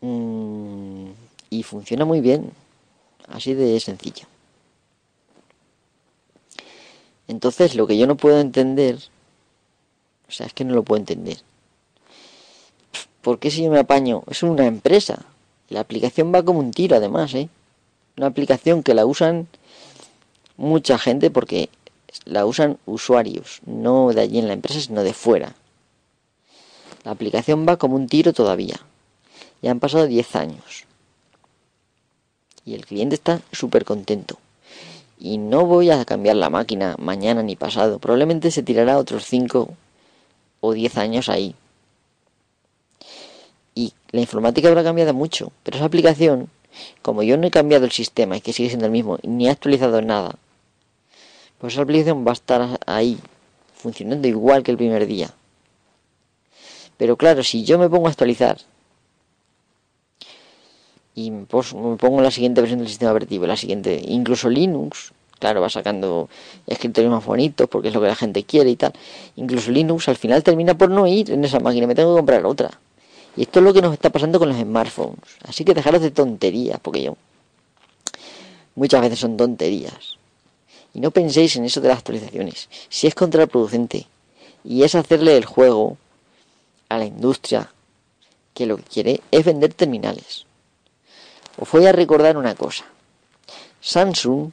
Mm, 0.00 1.10
y 1.50 1.62
funciona 1.62 2.04
muy 2.04 2.20
bien, 2.20 2.52
así 3.28 3.54
de 3.54 3.78
sencillo. 3.80 4.26
Entonces 7.28 7.74
lo 7.74 7.86
que 7.86 7.98
yo 7.98 8.06
no 8.06 8.16
puedo 8.16 8.40
entender, 8.40 8.98
o 10.28 10.32
sea, 10.32 10.46
es 10.46 10.52
que 10.52 10.64
no 10.64 10.74
lo 10.74 10.82
puedo 10.82 11.00
entender. 11.00 11.38
¿Por 13.22 13.38
qué 13.38 13.50
si 13.50 13.64
yo 13.64 13.70
me 13.70 13.80
apaño? 13.80 14.22
Es 14.30 14.42
una 14.42 14.66
empresa. 14.66 15.24
La 15.68 15.80
aplicación 15.80 16.32
va 16.32 16.44
como 16.44 16.60
un 16.60 16.70
tiro 16.70 16.96
además, 16.96 17.34
¿eh? 17.34 17.48
Una 18.16 18.28
aplicación 18.28 18.82
que 18.84 18.94
la 18.94 19.04
usan 19.04 19.48
mucha 20.56 20.98
gente 20.98 21.30
porque 21.30 21.68
la 22.24 22.46
usan 22.46 22.78
usuarios, 22.86 23.60
no 23.66 24.12
de 24.12 24.22
allí 24.22 24.38
en 24.38 24.46
la 24.46 24.54
empresa, 24.54 24.80
sino 24.80 25.02
de 25.02 25.12
fuera. 25.12 25.54
La 27.04 27.10
aplicación 27.10 27.66
va 27.68 27.76
como 27.76 27.96
un 27.96 28.06
tiro 28.06 28.32
todavía. 28.32 28.80
Ya 29.62 29.70
han 29.70 29.80
pasado 29.80 30.06
10 30.06 30.36
años. 30.36 30.84
Y 32.64 32.74
el 32.74 32.84
cliente 32.84 33.14
está 33.14 33.40
súper 33.52 33.84
contento. 33.84 34.38
Y 35.18 35.38
no 35.38 35.64
voy 35.64 35.90
a 35.90 36.04
cambiar 36.04 36.36
la 36.36 36.50
máquina 36.50 36.96
mañana 36.98 37.42
ni 37.42 37.56
pasado. 37.56 37.98
Probablemente 37.98 38.50
se 38.50 38.62
tirará 38.62 38.98
otros 38.98 39.24
5 39.24 39.74
o 40.60 40.72
10 40.72 40.98
años 40.98 41.28
ahí. 41.28 41.54
Y 43.74 43.92
la 44.10 44.20
informática 44.20 44.68
habrá 44.68 44.82
cambiado 44.82 45.14
mucho, 45.14 45.52
pero 45.62 45.76
esa 45.76 45.86
aplicación, 45.86 46.48
como 47.02 47.22
yo 47.22 47.36
no 47.36 47.46
he 47.46 47.50
cambiado 47.50 47.84
el 47.84 47.92
sistema 47.92 48.36
y 48.36 48.40
que 48.40 48.52
sigue 48.52 48.68
siendo 48.68 48.86
el 48.86 48.92
mismo, 48.92 49.18
ni 49.22 49.48
he 49.48 49.50
actualizado 49.50 50.00
nada, 50.02 50.36
pues 51.58 51.74
esa 51.74 51.82
aplicación 51.82 52.26
va 52.26 52.30
a 52.30 52.34
estar 52.34 52.78
ahí, 52.86 53.18
funcionando 53.74 54.28
igual 54.28 54.62
que 54.62 54.70
el 54.70 54.76
primer 54.76 55.06
día. 55.06 55.30
Pero 56.96 57.16
claro, 57.16 57.42
si 57.42 57.64
yo 57.64 57.78
me 57.78 57.90
pongo 57.90 58.06
a 58.06 58.10
actualizar 58.10 58.58
y 61.16 61.30
me 61.30 61.46
pongo 61.46 62.20
la 62.20 62.30
siguiente 62.30 62.60
versión 62.60 62.78
del 62.78 62.88
sistema 62.88 63.10
operativo, 63.10 63.46
la 63.46 63.56
siguiente, 63.56 64.00
incluso 64.06 64.50
Linux, 64.50 65.12
claro, 65.38 65.62
va 65.62 65.70
sacando 65.70 66.28
escritorios 66.66 67.10
más 67.10 67.24
bonitos 67.24 67.68
porque 67.70 67.88
es 67.88 67.94
lo 67.94 68.02
que 68.02 68.06
la 68.06 68.14
gente 68.14 68.44
quiere 68.44 68.68
y 68.68 68.76
tal. 68.76 68.92
Incluso 69.36 69.70
Linux 69.70 70.08
al 70.10 70.16
final 70.16 70.42
termina 70.42 70.76
por 70.76 70.90
no 70.90 71.06
ir 71.06 71.30
en 71.30 71.42
esa 71.42 71.58
máquina, 71.58 71.86
me 71.86 71.94
tengo 71.94 72.14
que 72.14 72.18
comprar 72.18 72.44
otra. 72.44 72.70
Y 73.34 73.42
esto 73.42 73.60
es 73.60 73.64
lo 73.64 73.72
que 73.72 73.80
nos 73.80 73.94
está 73.94 74.10
pasando 74.10 74.38
con 74.38 74.50
los 74.50 74.58
smartphones. 74.58 75.18
Así 75.48 75.64
que 75.64 75.72
dejaros 75.72 76.02
de 76.02 76.10
tonterías, 76.10 76.78
porque 76.80 77.02
yo 77.04 77.16
muchas 78.74 79.00
veces 79.00 79.18
son 79.18 79.38
tonterías. 79.38 80.18
Y 80.92 81.00
no 81.00 81.10
penséis 81.10 81.56
en 81.56 81.64
eso 81.64 81.80
de 81.80 81.88
las 81.88 81.98
actualizaciones. 81.98 82.68
Si 82.90 83.06
es 83.06 83.14
contraproducente 83.14 84.06
y 84.64 84.82
es 84.82 84.94
hacerle 84.94 85.38
el 85.38 85.46
juego 85.46 85.96
a 86.90 86.98
la 86.98 87.06
industria 87.06 87.70
que 88.52 88.66
lo 88.66 88.76
que 88.76 88.84
quiere 88.84 89.20
es 89.30 89.44
vender 89.44 89.72
terminales. 89.72 90.45
Os 91.58 91.70
voy 91.70 91.86
a 91.86 91.92
recordar 91.92 92.36
una 92.36 92.54
cosa. 92.54 92.84
Samsung 93.80 94.50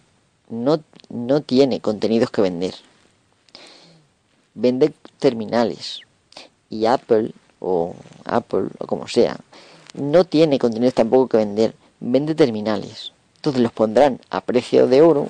no, 0.49 0.81
no 1.09 1.41
tiene 1.41 1.81
contenidos 1.81 2.29
que 2.29 2.41
vender. 2.41 2.75
Vende 4.53 4.93
terminales. 5.19 5.99
Y 6.69 6.85
Apple, 6.85 7.31
o 7.59 7.95
Apple, 8.25 8.67
o 8.79 8.87
como 8.87 9.07
sea, 9.07 9.37
no 9.93 10.23
tiene 10.25 10.59
contenidos 10.59 10.93
tampoco 10.93 11.27
que 11.27 11.37
vender. 11.37 11.75
Vende 11.99 12.35
terminales. 12.35 13.11
Entonces 13.37 13.61
los 13.61 13.73
pondrán 13.73 14.21
a 14.29 14.41
precio 14.41 14.87
de 14.87 15.01
oro 15.01 15.27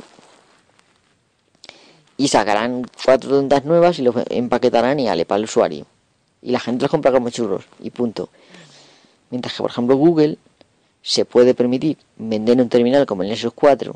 y 2.18 2.28
sacarán 2.28 2.86
cuatro 3.04 3.32
tontas 3.32 3.66
nuevas 3.66 3.98
y 3.98 4.04
los 4.04 4.16
empaquetarán 4.30 5.00
y 5.00 5.08
ale 5.08 5.26
para 5.26 5.40
el 5.40 5.46
usuario. 5.46 5.88
Y 6.42 6.52
la 6.52 6.60
gente 6.60 6.84
los 6.84 6.92
compra 6.92 7.12
como 7.12 7.32
churros 7.32 7.66
y 7.80 7.90
punto. 7.90 8.30
Mientras 9.32 9.56
que, 9.56 9.64
por 9.64 9.72
ejemplo, 9.72 9.96
Google 9.96 10.38
se 11.04 11.26
puede 11.26 11.54
permitir 11.54 11.98
vender 12.16 12.60
un 12.60 12.70
terminal 12.70 13.06
como 13.06 13.22
el 13.22 13.30
Nexus 13.30 13.54
4 13.54 13.96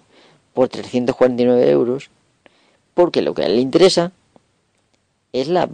por 0.54 0.68
349 0.68 1.72
euros 1.72 2.10
porque 2.94 3.22
lo 3.22 3.34
que 3.34 3.44
a 3.44 3.46
él 3.46 3.56
le 3.56 3.62
interesa 3.62 4.12
es 5.32 5.48
la... 5.48 5.70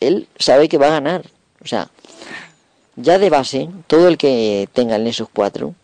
Él 0.00 0.28
sabe 0.38 0.68
que 0.68 0.78
va 0.78 0.86
a 0.86 0.90
ganar. 1.00 1.26
O 1.62 1.66
sea, 1.66 1.90
ya 2.96 3.18
de 3.18 3.30
base, 3.30 3.68
todo 3.86 4.08
el 4.08 4.16
que 4.16 4.68
tenga 4.72 4.96
el 4.96 5.04
Nexus 5.04 5.28
4, 5.32 5.74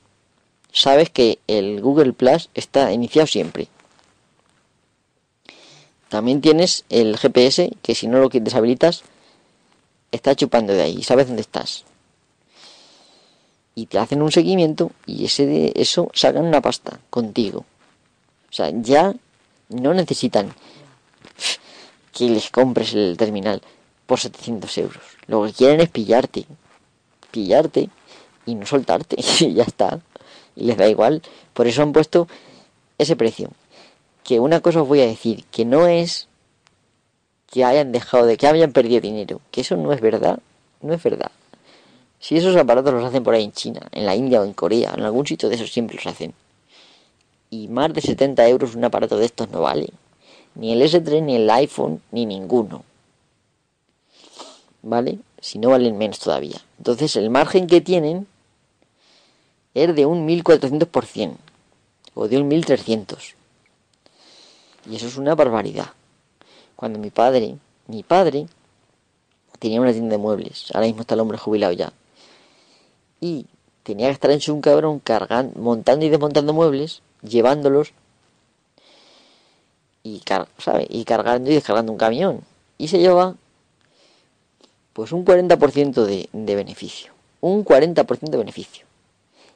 sabes 0.72 1.10
que 1.10 1.38
el 1.48 1.80
Google 1.80 2.12
Plus 2.12 2.48
está 2.54 2.92
iniciado 2.92 3.26
siempre. 3.26 3.68
También 6.08 6.40
tienes 6.40 6.84
el 6.90 7.18
GPS, 7.18 7.72
que 7.82 7.94
si 7.94 8.06
no 8.06 8.20
lo 8.20 8.28
deshabilitas, 8.28 9.02
está 10.12 10.36
chupando 10.36 10.74
de 10.74 10.82
ahí, 10.82 11.02
sabes 11.02 11.26
dónde 11.26 11.42
estás. 11.42 11.84
Y 13.74 13.86
te 13.86 13.98
hacen 13.98 14.22
un 14.22 14.30
seguimiento 14.30 14.90
y 15.06 15.24
ese 15.24 15.46
de 15.46 15.72
eso 15.76 16.10
sacan 16.14 16.44
una 16.44 16.60
pasta 16.60 17.00
contigo. 17.10 17.60
O 18.50 18.52
sea, 18.52 18.70
ya 18.70 19.14
no 19.70 19.94
necesitan 19.94 20.52
que 22.12 22.28
les 22.28 22.50
compres 22.50 22.92
el 22.94 23.16
terminal 23.16 23.62
por 24.06 24.20
700 24.20 24.78
euros. 24.78 25.02
Lo 25.26 25.44
que 25.44 25.52
quieren 25.52 25.80
es 25.80 25.88
pillarte. 25.88 26.44
Pillarte 27.30 27.88
y 28.44 28.54
no 28.54 28.66
soltarte. 28.66 29.16
Y 29.40 29.54
ya 29.54 29.64
está. 29.64 30.00
Y 30.54 30.64
les 30.64 30.76
da 30.76 30.86
igual. 30.86 31.22
Por 31.54 31.66
eso 31.66 31.82
han 31.82 31.92
puesto 31.92 32.28
ese 32.98 33.16
precio 33.16 33.50
que 34.24 34.40
una 34.40 34.60
cosa 34.60 34.82
os 34.82 34.88
voy 34.88 35.00
a 35.00 35.06
decir, 35.06 35.44
que 35.50 35.64
no 35.64 35.86
es 35.86 36.28
que 37.50 37.64
hayan 37.64 37.92
dejado 37.92 38.26
de 38.26 38.36
que 38.36 38.46
hayan 38.46 38.72
perdido 38.72 39.00
dinero, 39.00 39.40
que 39.50 39.60
eso 39.60 39.76
no 39.76 39.92
es 39.92 40.00
verdad, 40.00 40.38
no 40.80 40.94
es 40.94 41.02
verdad. 41.02 41.30
Si 42.22 42.36
esos 42.36 42.54
aparatos 42.54 42.94
los 42.94 43.02
hacen 43.02 43.24
por 43.24 43.34
ahí 43.34 43.42
en 43.42 43.50
China, 43.50 43.80
en 43.90 44.06
la 44.06 44.14
India 44.14 44.40
o 44.40 44.44
en 44.44 44.52
Corea, 44.52 44.94
en 44.96 45.02
algún 45.02 45.26
sitio 45.26 45.48
de 45.48 45.56
esos 45.56 45.72
siempre 45.72 45.96
los 45.96 46.06
hacen. 46.06 46.32
Y 47.50 47.66
más 47.66 47.92
de 47.92 48.00
70 48.00 48.46
euros 48.46 48.76
un 48.76 48.84
aparato 48.84 49.16
de 49.18 49.24
estos 49.24 49.50
no 49.50 49.62
vale. 49.62 49.88
Ni 50.54 50.72
el 50.72 50.82
S3, 50.82 51.20
ni 51.20 51.34
el 51.34 51.50
iPhone, 51.50 52.00
ni 52.12 52.24
ninguno. 52.24 52.84
¿Vale? 54.82 55.18
Si 55.40 55.58
no 55.58 55.70
valen 55.70 55.98
menos 55.98 56.20
todavía. 56.20 56.62
Entonces 56.78 57.16
el 57.16 57.28
margen 57.28 57.66
que 57.66 57.80
tienen 57.80 58.28
es 59.74 59.92
de 59.92 60.06
un 60.06 60.24
1400% 60.24 61.34
o 62.14 62.28
de 62.28 62.38
un 62.38 62.46
1300. 62.46 63.34
Y 64.88 64.94
eso 64.94 65.08
es 65.08 65.16
una 65.16 65.34
barbaridad. 65.34 65.90
Cuando 66.76 67.00
mi 67.00 67.10
padre, 67.10 67.56
mi 67.88 68.04
padre, 68.04 68.46
tenía 69.58 69.80
una 69.80 69.90
tienda 69.90 70.12
de 70.12 70.18
muebles, 70.18 70.68
ahora 70.72 70.86
mismo 70.86 71.00
está 71.00 71.14
el 71.14 71.20
hombre 71.20 71.38
jubilado 71.38 71.72
ya, 71.72 71.92
y 73.22 73.46
tenía 73.84 74.08
que 74.08 74.12
estar 74.12 74.30
en 74.30 74.40
su 74.40 74.60
cabrón 74.60 74.98
cargando, 74.98 75.58
montando 75.58 76.04
y 76.04 76.10
desmontando 76.10 76.52
muebles, 76.52 77.00
llevándolos 77.22 77.92
y, 80.02 80.22
¿sabe? 80.58 80.86
y 80.90 81.04
cargando 81.04 81.50
y 81.50 81.54
descargando 81.54 81.92
un 81.92 81.98
camión. 81.98 82.40
Y 82.76 82.88
se 82.88 82.98
lleva 82.98 83.36
pues 84.92 85.12
un 85.12 85.24
40% 85.24 86.04
de, 86.04 86.28
de 86.32 86.54
beneficio. 86.54 87.12
Un 87.40 87.64
40% 87.64 88.30
de 88.30 88.36
beneficio. 88.36 88.84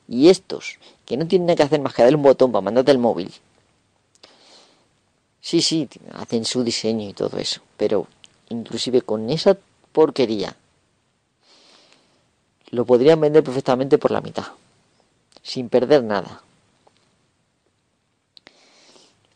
Y 0.08 0.28
estos, 0.28 0.78
que 1.04 1.16
no 1.16 1.26
tienen 1.26 1.56
que 1.56 1.64
hacer 1.64 1.80
más 1.80 1.92
que 1.92 2.02
darle 2.02 2.16
un 2.16 2.22
botón 2.22 2.52
para 2.52 2.62
mandarte 2.62 2.92
el 2.92 2.98
móvil 2.98 3.34
Sí, 5.46 5.62
sí, 5.62 5.88
hacen 6.12 6.44
su 6.44 6.64
diseño 6.64 7.08
y 7.08 7.12
todo 7.12 7.38
eso, 7.38 7.60
pero 7.76 8.08
inclusive 8.48 9.02
con 9.02 9.30
esa 9.30 9.56
porquería 9.92 10.56
lo 12.70 12.84
podrían 12.84 13.20
vender 13.20 13.44
perfectamente 13.44 13.98
por 13.98 14.10
la 14.10 14.20
mitad, 14.20 14.46
sin 15.42 15.68
perder 15.68 16.02
nada. 16.04 16.42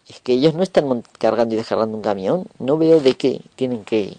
Es 0.09 0.21
que 0.21 0.33
ellos 0.33 0.55
no 0.55 0.63
están 0.63 1.05
cargando 1.19 1.55
y 1.55 1.59
descargando 1.59 1.97
un 1.97 2.03
camión, 2.03 2.47
no 2.59 2.77
veo 2.77 3.01
de 3.01 3.17
qué 3.17 3.41
tienen 3.55 3.85
que, 3.85 4.17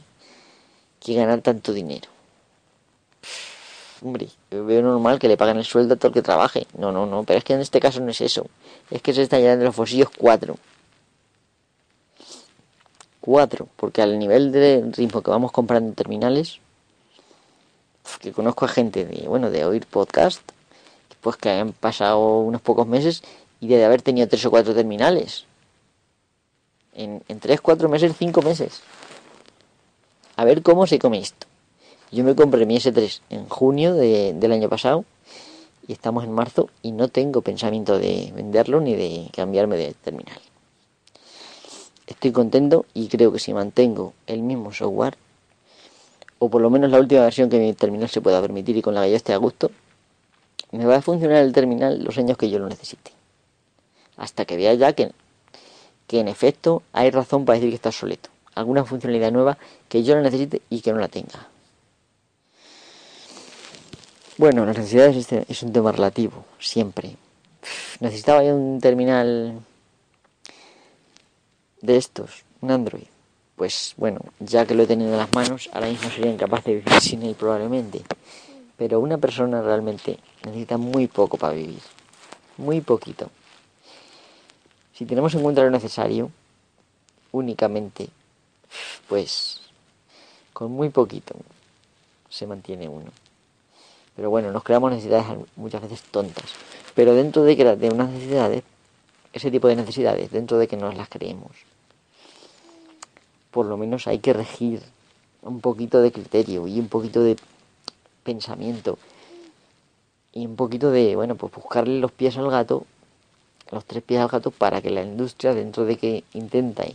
que 1.00 1.16
ganar 1.16 1.42
tanto 1.42 1.74
dinero. 1.74 2.08
Hombre, 4.04 4.30
veo 4.50 4.82
normal 4.82 5.20
que 5.20 5.28
le 5.28 5.38
paguen 5.38 5.58
el 5.58 5.66
sueldo 5.66 5.94
a 5.94 5.98
todo 5.98 6.08
el 6.08 6.14
que 6.14 6.22
trabaje. 6.22 6.66
No, 6.78 6.92
no, 6.92 7.06
no, 7.06 7.24
pero 7.24 7.38
es 7.38 7.44
que 7.44 7.54
en 7.54 7.60
este 7.60 7.80
caso 7.80 8.00
no 8.00 8.10
es 8.10 8.22
eso. 8.22 8.48
Es 8.90 9.02
que 9.02 9.14
se 9.14 9.22
están 9.22 9.42
llenando 9.42 9.66
los 9.66 9.76
bolsillos 9.76 10.10
cuatro. 10.18 10.58
4, 13.22 13.68
porque 13.76 14.02
al 14.02 14.18
nivel 14.20 14.52
de 14.52 14.84
ritmo 14.92 15.22
que 15.22 15.30
vamos 15.30 15.52
comprando 15.52 15.94
terminales, 15.94 16.60
que 18.20 18.32
conozco 18.32 18.66
a 18.66 18.68
gente 18.68 19.06
de, 19.06 19.28
bueno, 19.28 19.50
de 19.50 19.66
oír 19.66 19.86
podcast, 19.86 20.42
pues 21.22 21.38
que 21.38 21.50
han 21.50 21.74
pasado 21.74 22.40
unos 22.40 22.62
pocos 22.62 22.88
meses 22.88 23.24
y 23.60 23.68
de 23.68 23.84
haber 23.86 24.02
tenido 24.02 24.28
tres 24.28 24.46
o 24.46 24.52
cuatro 24.52 24.74
terminales. 24.74 25.46
En, 26.94 27.24
en 27.30 27.40
3, 27.40 27.62
4 27.62 27.88
meses, 27.88 28.14
5 28.18 28.42
meses. 28.42 28.82
A 30.36 30.44
ver 30.44 30.62
cómo 30.62 30.88
se 30.88 31.00
come 31.00 31.20
esto. 31.20 31.48
Yo 32.12 32.26
me 32.26 32.36
compré 32.36 32.66
mi 32.66 32.76
S3 32.76 33.22
en 33.30 33.48
junio 33.48 33.96
del 33.96 34.52
año 34.52 34.68
pasado 34.68 35.06
y 35.88 35.94
estamos 35.94 36.26
en 36.26 36.34
marzo 36.34 36.70
y 36.82 36.92
no 36.92 37.08
tengo 37.08 37.42
pensamiento 37.42 37.98
de 37.98 38.34
venderlo 38.36 38.82
ni 38.82 38.96
de 38.96 39.30
cambiarme 39.34 39.78
de 39.78 39.94
terminal. 39.94 40.40
Estoy 42.08 42.34
contento 42.34 42.86
y 42.94 43.08
creo 43.08 43.32
que 43.32 43.40
si 43.40 43.54
mantengo 43.54 44.14
el 44.28 44.42
mismo 44.42 44.74
software, 44.74 45.16
o 46.44 46.50
por 46.50 46.60
lo 46.60 46.72
menos 46.72 46.90
la 46.90 46.98
última 46.98 47.22
versión 47.22 47.52
que 47.52 47.60
mi 47.60 47.72
terminal 47.74 48.10
se 48.10 48.20
pueda 48.20 48.42
permitir 48.42 48.76
y 48.76 48.82
con 48.82 48.96
la 48.96 49.04
que 49.04 49.12
yo 49.12 49.16
esté 49.16 49.32
a 49.32 49.38
gusto, 49.38 49.70
me 50.72 50.86
va 50.86 50.96
a 50.96 51.02
funcionar 51.04 51.38
el 51.38 51.54
terminal 51.54 52.04
los 52.04 52.18
años 52.18 52.36
que 52.36 52.50
yo 52.50 52.58
lo 52.58 52.68
necesite. 52.68 53.12
Hasta 54.18 54.46
que 54.46 54.58
vea 54.58 54.74
ya 54.74 54.94
que, 54.94 55.12
que 56.08 56.20
en 56.20 56.28
efecto 56.28 56.82
hay 56.94 57.12
razón 57.12 57.46
para 57.46 57.58
decir 57.60 57.70
que 57.70 57.76
está 57.76 57.90
obsoleto. 57.90 58.32
Alguna 58.56 58.84
funcionalidad 58.86 59.32
nueva 59.32 59.60
que 59.88 60.02
yo 60.02 60.16
la 60.16 60.22
necesite 60.22 60.64
y 60.72 60.82
que 60.82 60.92
no 60.92 60.98
la 60.98 61.10
tenga. 61.10 61.48
Bueno, 64.38 64.66
las 64.66 64.76
necesidades 64.76 65.32
es 65.48 65.62
un 65.62 65.72
tema 65.72 65.92
relativo, 65.92 66.46
siempre. 66.60 67.18
Necesitaba 68.00 68.44
yo 68.44 68.56
un 68.56 68.82
terminal 68.82 69.60
de 71.82 71.98
estos, 71.98 72.44
un 72.62 72.72
Android, 72.72 73.11
pues 73.62 73.94
bueno, 73.96 74.22
ya 74.40 74.66
que 74.66 74.74
lo 74.74 74.82
he 74.82 74.88
tenido 74.88 75.12
en 75.12 75.20
las 75.20 75.32
manos, 75.36 75.70
ahora 75.72 75.86
mismo 75.86 76.10
sería 76.10 76.32
incapaz 76.32 76.64
de 76.64 76.78
vivir 76.78 77.00
sin 77.00 77.22
él 77.22 77.36
probablemente. 77.36 78.02
Pero 78.76 79.00
una 79.00 79.20
persona 79.20 79.62
realmente 79.62 80.18
necesita 80.44 80.78
muy 80.78 81.06
poco 81.06 81.38
para 81.38 81.54
vivir, 81.54 81.78
muy 82.58 82.82
poquito. 82.82 83.30
Si 84.94 85.06
tenemos 85.06 85.36
en 85.36 85.44
cuenta 85.44 85.62
lo 85.62 85.70
necesario, 85.70 86.32
únicamente, 87.34 88.10
pues 89.08 89.62
con 90.54 90.72
muy 90.72 90.90
poquito 90.90 91.36
se 92.30 92.48
mantiene 92.48 92.90
uno. 92.90 93.12
Pero 94.16 94.32
bueno, 94.32 94.52
nos 94.52 94.64
creamos 94.64 94.90
necesidades 94.90 95.38
muchas 95.56 95.84
veces 95.84 96.02
tontas. 96.10 96.52
Pero 96.96 97.14
dentro 97.14 97.44
de, 97.44 97.56
de 97.76 97.90
unas 97.92 98.10
necesidades, 98.10 98.64
ese 99.32 99.52
tipo 99.52 99.68
de 99.68 99.76
necesidades, 99.76 100.32
dentro 100.32 100.58
de 100.58 100.68
que 100.68 100.78
nos 100.78 100.98
las 100.98 101.10
creemos, 101.10 101.52
por 103.52 103.66
lo 103.66 103.78
menos 103.78 104.08
hay 104.08 104.20
que 104.20 104.34
regir 104.34 104.82
un 105.42 105.62
poquito 105.62 106.02
de 106.02 106.12
criterio 106.12 106.68
y 106.68 106.80
un 106.80 106.88
poquito 106.88 107.22
de 107.22 107.36
pensamiento 108.24 108.98
y 110.34 110.46
un 110.46 110.56
poquito 110.56 110.92
de, 110.92 111.16
bueno, 111.16 111.36
pues 111.36 111.54
buscarle 111.54 112.00
los 112.00 112.12
pies 112.12 112.38
al 112.38 112.50
gato, 112.50 112.86
los 113.72 113.86
tres 113.86 114.04
pies 114.04 114.22
al 114.22 114.30
gato 114.30 114.52
para 114.52 114.82
que 114.82 114.90
la 114.90 115.02
industria, 115.02 115.54
dentro 115.54 115.86
de 115.86 115.98
que 115.98 116.24
intenta 116.34 116.86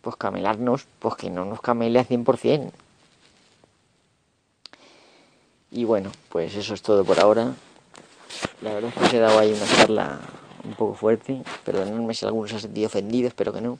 pues 0.00 0.16
camelarnos, 0.16 0.86
pues 1.00 1.16
que 1.16 1.30
no 1.30 1.44
nos 1.44 1.60
camele 1.60 1.98
al 1.98 2.06
100%. 2.06 2.70
Y 5.70 5.84
bueno, 5.84 6.10
pues 6.28 6.54
eso 6.54 6.74
es 6.74 6.82
todo 6.82 7.04
por 7.04 7.20
ahora. 7.20 7.54
La 8.62 8.72
verdad 8.72 8.90
es 8.90 8.94
que 8.94 9.04
os 9.04 9.14
he 9.14 9.18
dado 9.18 9.38
ahí 9.38 9.52
una 9.52 9.66
charla 9.76 10.20
un 10.64 10.74
poco 10.74 10.94
fuerte. 10.94 11.42
Perdonadme 11.64 12.14
si 12.14 12.24
algunos 12.24 12.50
se 12.50 12.56
han 12.56 12.62
sentido 12.62 12.86
ofendidos, 12.86 13.28
espero 13.28 13.52
que 13.52 13.60
no. 13.60 13.78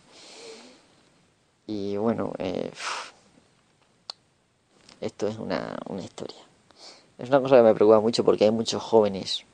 Y 1.68 1.96
bueno, 1.96 2.32
eh, 2.38 2.72
esto 5.00 5.28
es 5.28 5.38
una, 5.38 5.78
una 5.88 6.02
historia. 6.02 6.40
Es 7.18 7.28
una 7.28 7.40
cosa 7.40 7.56
que 7.56 7.62
me 7.62 7.74
preocupa 7.74 8.00
mucho 8.00 8.24
porque 8.24 8.44
hay 8.44 8.50
muchos 8.50 8.82
jóvenes 8.82 9.44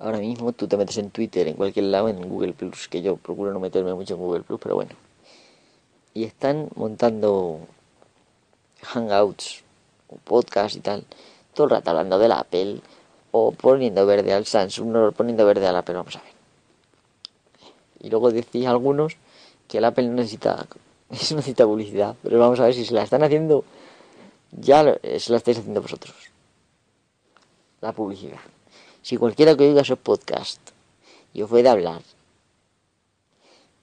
Ahora 0.00 0.18
mismo 0.18 0.52
tú 0.52 0.68
te 0.68 0.76
metes 0.76 0.96
en 0.98 1.10
Twitter, 1.10 1.48
en 1.48 1.54
cualquier 1.54 1.86
lado, 1.86 2.08
en 2.08 2.28
Google 2.28 2.52
Plus, 2.52 2.86
que 2.86 3.02
yo 3.02 3.16
procuro 3.16 3.52
no 3.52 3.58
meterme 3.58 3.94
mucho 3.94 4.14
en 4.14 4.20
Google 4.20 4.42
Plus, 4.44 4.60
pero 4.60 4.76
bueno. 4.76 4.92
Y 6.14 6.22
están 6.22 6.68
montando 6.76 7.58
hangouts, 8.82 9.64
o 10.08 10.16
podcast 10.18 10.76
y 10.76 10.80
tal, 10.80 11.04
todo 11.52 11.64
el 11.64 11.70
rato 11.70 11.90
hablando 11.90 12.16
de 12.20 12.28
la 12.28 12.38
Apple, 12.38 12.80
o 13.32 13.50
poniendo 13.50 14.06
verde 14.06 14.32
al 14.32 14.46
Samsung, 14.46 14.88
no 14.88 15.10
poniendo 15.10 15.44
verde 15.44 15.66
al 15.66 15.74
Apple, 15.74 15.96
vamos 15.96 16.14
a 16.14 16.20
ver. 16.20 16.32
Y 18.00 18.10
luego 18.10 18.30
decís 18.30 18.68
algunos 18.68 19.16
que 19.68 19.78
el 19.78 19.84
Apple 19.84 20.08
no 20.08 20.14
necesita, 20.14 20.66
no 21.10 21.36
necesita 21.36 21.66
publicidad, 21.66 22.16
pero 22.22 22.38
vamos 22.38 22.58
a 22.60 22.64
ver 22.64 22.74
si 22.74 22.84
se 22.84 22.94
la 22.94 23.02
están 23.02 23.22
haciendo, 23.22 23.64
ya 24.52 24.98
se 25.18 25.30
la 25.30 25.36
estáis 25.36 25.58
haciendo 25.58 25.82
vosotros. 25.82 26.16
La 27.80 27.92
publicidad. 27.92 28.40
Si 29.02 29.16
cualquiera 29.16 29.56
que 29.56 29.68
oiga 29.68 29.82
esos 29.82 29.98
podcasts 29.98 30.72
y 31.32 31.42
os 31.42 31.48
puede 31.48 31.68
hablar, 31.68 32.02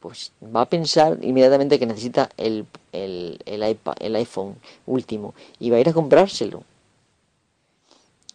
pues 0.05 0.31
va 0.43 0.61
a 0.61 0.69
pensar 0.69 1.17
inmediatamente 1.23 1.79
que 1.79 1.87
necesita 1.87 2.29
el, 2.37 2.67
el, 2.91 3.39
el, 3.45 3.67
iPad, 3.67 3.95
el 3.99 4.15
iPhone 4.17 4.55
último 4.85 5.33
y 5.59 5.71
va 5.71 5.77
a 5.77 5.79
ir 5.79 5.89
a 5.89 5.93
comprárselo. 5.93 6.63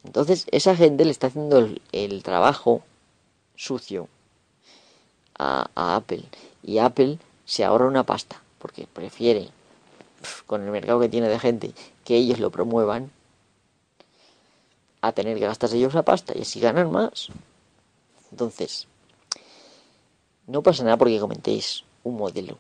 Entonces 0.03 0.47
esa 0.51 0.75
gente 0.75 1.05
le 1.05 1.13
está 1.13 1.29
haciendo 1.29 1.69
el, 1.93 2.23
trabajo 2.25 2.83
sucio 3.55 4.09
a, 5.39 5.71
a, 5.77 5.95
Apple 5.95 6.25
y 6.65 6.79
Apple 6.79 7.19
se 7.51 7.65
ahorra 7.65 7.89
una 7.89 8.05
pasta 8.05 8.41
porque 8.61 8.87
prefiere 8.87 9.49
con 10.47 10.63
el 10.63 10.71
mercado 10.71 11.01
que 11.01 11.09
tiene 11.09 11.29
de 11.29 11.41
gente 11.41 11.73
que 12.05 12.15
ellos 12.17 12.39
lo 12.39 12.51
promuevan 12.53 13.11
a 15.01 15.11
tener 15.11 15.37
que 15.37 15.47
gastarse 15.47 15.77
ellos 15.77 15.95
la 15.95 16.05
pasta 16.05 16.33
y 16.39 16.43
así 16.43 16.61
ganan 16.61 16.93
más. 16.93 17.27
Entonces, 18.31 18.87
no 20.47 20.63
pasa 20.63 20.85
nada 20.85 20.97
porque 20.97 21.19
comentéis 21.19 21.83
un 22.05 22.19
modelo. 22.19 22.57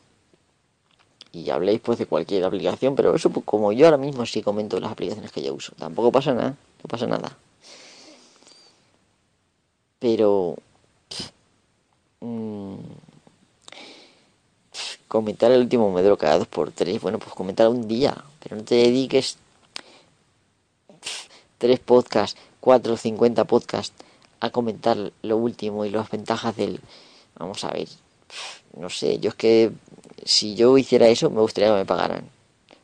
Y 1.30 1.50
habléis 1.50 1.80
pues 1.80 2.00
de 2.00 2.06
cualquier 2.06 2.44
aplicación, 2.44 2.96
pero 2.96 3.14
eso 3.14 3.30
pues, 3.30 3.46
como 3.46 3.70
yo 3.70 3.86
ahora 3.86 3.96
mismo 3.96 4.26
sí 4.26 4.42
comento 4.42 4.80
las 4.80 4.90
aplicaciones 4.90 5.30
que 5.30 5.42
yo 5.42 5.54
uso. 5.54 5.72
Tampoco 5.78 6.10
pasa 6.10 6.34
nada, 6.34 6.56
no 6.82 6.88
pasa 6.88 7.06
nada. 7.06 7.38
Pero... 10.00 10.56
Mmm, 12.18 12.99
comentar 15.10 15.50
el 15.50 15.62
último 15.62 15.90
modelo 15.90 16.16
cada 16.16 16.38
dos 16.38 16.46
por 16.46 16.70
tres, 16.70 17.02
bueno, 17.02 17.18
pues 17.18 17.34
comentar 17.34 17.68
un 17.68 17.88
día, 17.88 18.16
pero 18.40 18.54
no 18.54 18.62
te 18.62 18.76
dediques 18.76 19.38
tres 21.58 21.80
podcasts, 21.80 22.38
cuatro 22.60 22.94
o 22.94 22.96
cincuenta 22.96 23.42
podcasts 23.42 23.92
a 24.38 24.50
comentar 24.50 24.96
lo 25.22 25.36
último 25.36 25.84
y 25.84 25.90
las 25.90 26.08
ventajas 26.08 26.56
del... 26.56 26.80
Vamos 27.36 27.64
a 27.64 27.70
ver, 27.70 27.88
no 28.78 28.88
sé, 28.88 29.18
yo 29.18 29.30
es 29.30 29.34
que 29.34 29.72
si 30.24 30.54
yo 30.54 30.78
hiciera 30.78 31.08
eso 31.08 31.28
me 31.28 31.40
gustaría 31.40 31.70
que 31.70 31.78
me 31.78 31.84
pagaran 31.84 32.24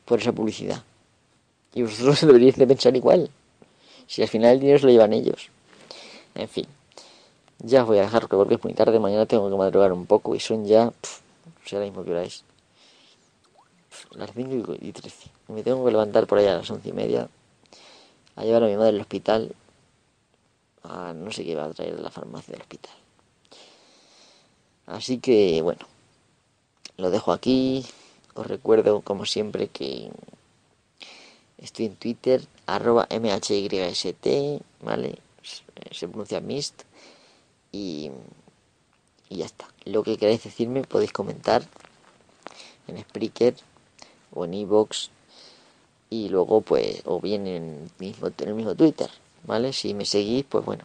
por 0.03 0.19
esa 0.19 0.33
publicidad. 0.33 0.83
Y 1.73 1.83
vosotros 1.83 2.19
deberíais 2.27 2.57
de 2.57 2.67
pensar 2.67 2.93
igual. 2.97 3.29
Si 4.05 4.21
al 4.21 4.27
final 4.27 4.55
el 4.55 4.59
dinero 4.59 4.79
se 4.79 4.85
lo 4.85 4.91
llevan 4.91 5.13
ellos. 5.13 5.49
En 6.35 6.49
fin, 6.49 6.67
ya 7.59 7.83
os 7.83 7.87
voy 7.87 7.99
a 7.99 8.01
dejar 8.01 8.27
porque 8.27 8.55
es 8.55 8.63
muy 8.65 8.73
tarde. 8.73 8.99
Mañana 8.99 9.25
tengo 9.25 9.49
que 9.49 9.55
madrugar 9.55 9.93
un 9.93 10.05
poco 10.05 10.35
y 10.35 10.41
son 10.41 10.65
ya, 10.65 10.91
sé 11.67 11.75
ahora 11.75 11.87
mismo 11.87 12.03
que 12.03 12.11
hora 12.11 12.23
es. 12.23 12.43
Las 14.11 14.31
5 14.33 14.75
y 14.79 14.91
13. 14.91 15.29
Me 15.49 15.63
tengo 15.63 15.83
que 15.85 15.91
levantar 15.91 16.27
por 16.27 16.37
allá 16.37 16.53
a 16.53 16.57
las 16.57 16.69
once 16.69 16.89
y 16.89 16.93
media 16.93 17.29
a 18.35 18.43
llevar 18.43 18.63
a 18.63 18.67
mi 18.67 18.75
madre 18.75 18.89
al 18.89 19.01
hospital. 19.01 19.55
No 20.83 21.31
sé 21.31 21.43
qué 21.43 21.55
va 21.55 21.65
a 21.65 21.73
traer 21.73 21.95
de 21.95 22.01
la 22.01 22.11
farmacia 22.11 22.53
del 22.53 22.61
hospital. 22.61 22.93
Así 24.85 25.17
que 25.19 25.61
bueno, 25.61 25.85
lo 26.97 27.09
dejo 27.09 27.31
aquí. 27.33 27.85
Os 28.35 28.45
recuerdo 28.47 29.01
como 29.01 29.25
siempre 29.25 29.67
que 29.67 30.11
estoy 31.57 31.87
en 31.87 31.95
Twitter, 31.95 32.45
arroba 32.67 33.07
mhyst, 33.09 34.15
¿vale? 34.81 35.19
Se 35.91 36.07
pronuncia 36.07 36.39
mist. 36.39 36.83
Y, 37.71 38.11
y 39.29 39.37
ya 39.37 39.45
está. 39.45 39.67
Lo 39.85 40.03
que 40.03 40.17
queráis 40.17 40.43
decirme 40.43 40.83
podéis 40.83 41.11
comentar 41.11 41.63
en 42.87 42.99
Spreaker 42.99 43.55
o 44.33 44.45
en 44.45 44.53
Evox 44.53 45.09
y 46.09 46.29
luego 46.29 46.61
pues 46.61 47.01
o 47.05 47.19
bien 47.19 47.47
en, 47.47 47.91
mismo, 47.99 48.27
en 48.27 48.47
el 48.47 48.55
mismo 48.55 48.75
Twitter, 48.75 49.09
¿vale? 49.43 49.73
Si 49.73 49.93
me 49.93 50.05
seguís, 50.05 50.45
pues 50.45 50.63
bueno, 50.63 50.83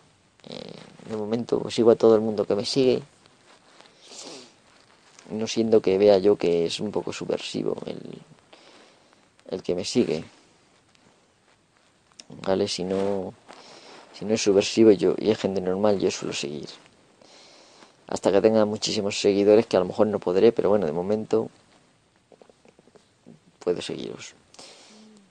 eh, 0.49 0.73
de 1.09 1.17
momento 1.17 1.71
sigo 1.71 1.91
a 1.91 1.97
todo 1.97 2.15
el 2.15 2.21
mundo 2.21 2.45
que 2.45 2.55
me 2.55 2.65
sigue, 2.65 3.03
no 5.31 5.47
siendo 5.47 5.81
que 5.81 5.99
vea 5.99 6.19
yo 6.19 6.37
que 6.37 6.67
es 6.67 6.81
un 6.81 6.91
poco 6.91 7.13
subversivo 7.13 7.77
el, 7.87 8.01
el 9.51 9.63
que 9.63 9.75
me 9.75 9.85
sigue, 9.85 10.25
¿vale? 12.45 12.67
Si 12.67 12.85
no, 12.85 13.33
si 14.13 14.25
no 14.25 14.35
es 14.35 14.43
subversivo 14.43 14.91
yo, 14.91 15.15
y 15.19 15.31
es 15.31 15.39
gente 15.39 15.61
normal, 15.61 15.99
yo 15.99 16.11
suelo 16.11 16.35
seguir. 16.35 16.69
Hasta 18.07 18.31
que 18.31 18.41
tenga 18.41 18.65
muchísimos 18.65 19.21
seguidores, 19.21 19.67
que 19.67 19.77
a 19.77 19.81
lo 19.81 19.87
mejor 19.87 20.07
no 20.07 20.19
podré, 20.19 20.53
pero 20.53 20.69
bueno, 20.69 20.87
de 20.87 20.93
momento 20.93 21.49
puedo 23.59 23.81
seguiros. 23.81 24.35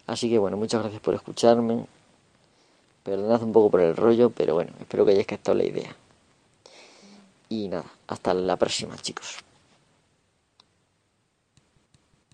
Así 0.07 0.29
que 0.29 0.37
bueno, 0.37 0.57
muchas 0.57 0.81
gracias 0.81 1.01
por 1.01 1.13
escucharme. 1.13 1.85
Perdonad 3.03 3.43
un 3.43 3.51
poco 3.51 3.71
por 3.71 3.81
el 3.81 3.95
rollo, 3.95 4.29
pero 4.29 4.55
bueno, 4.55 4.71
espero 4.79 5.05
que 5.05 5.11
hayáis 5.11 5.27
captado 5.27 5.57
la 5.57 5.63
idea. 5.63 5.95
Y 7.49 7.67
nada, 7.67 7.85
hasta 8.07 8.33
la 8.33 8.55
próxima 8.55 8.95
chicos. 8.97 9.43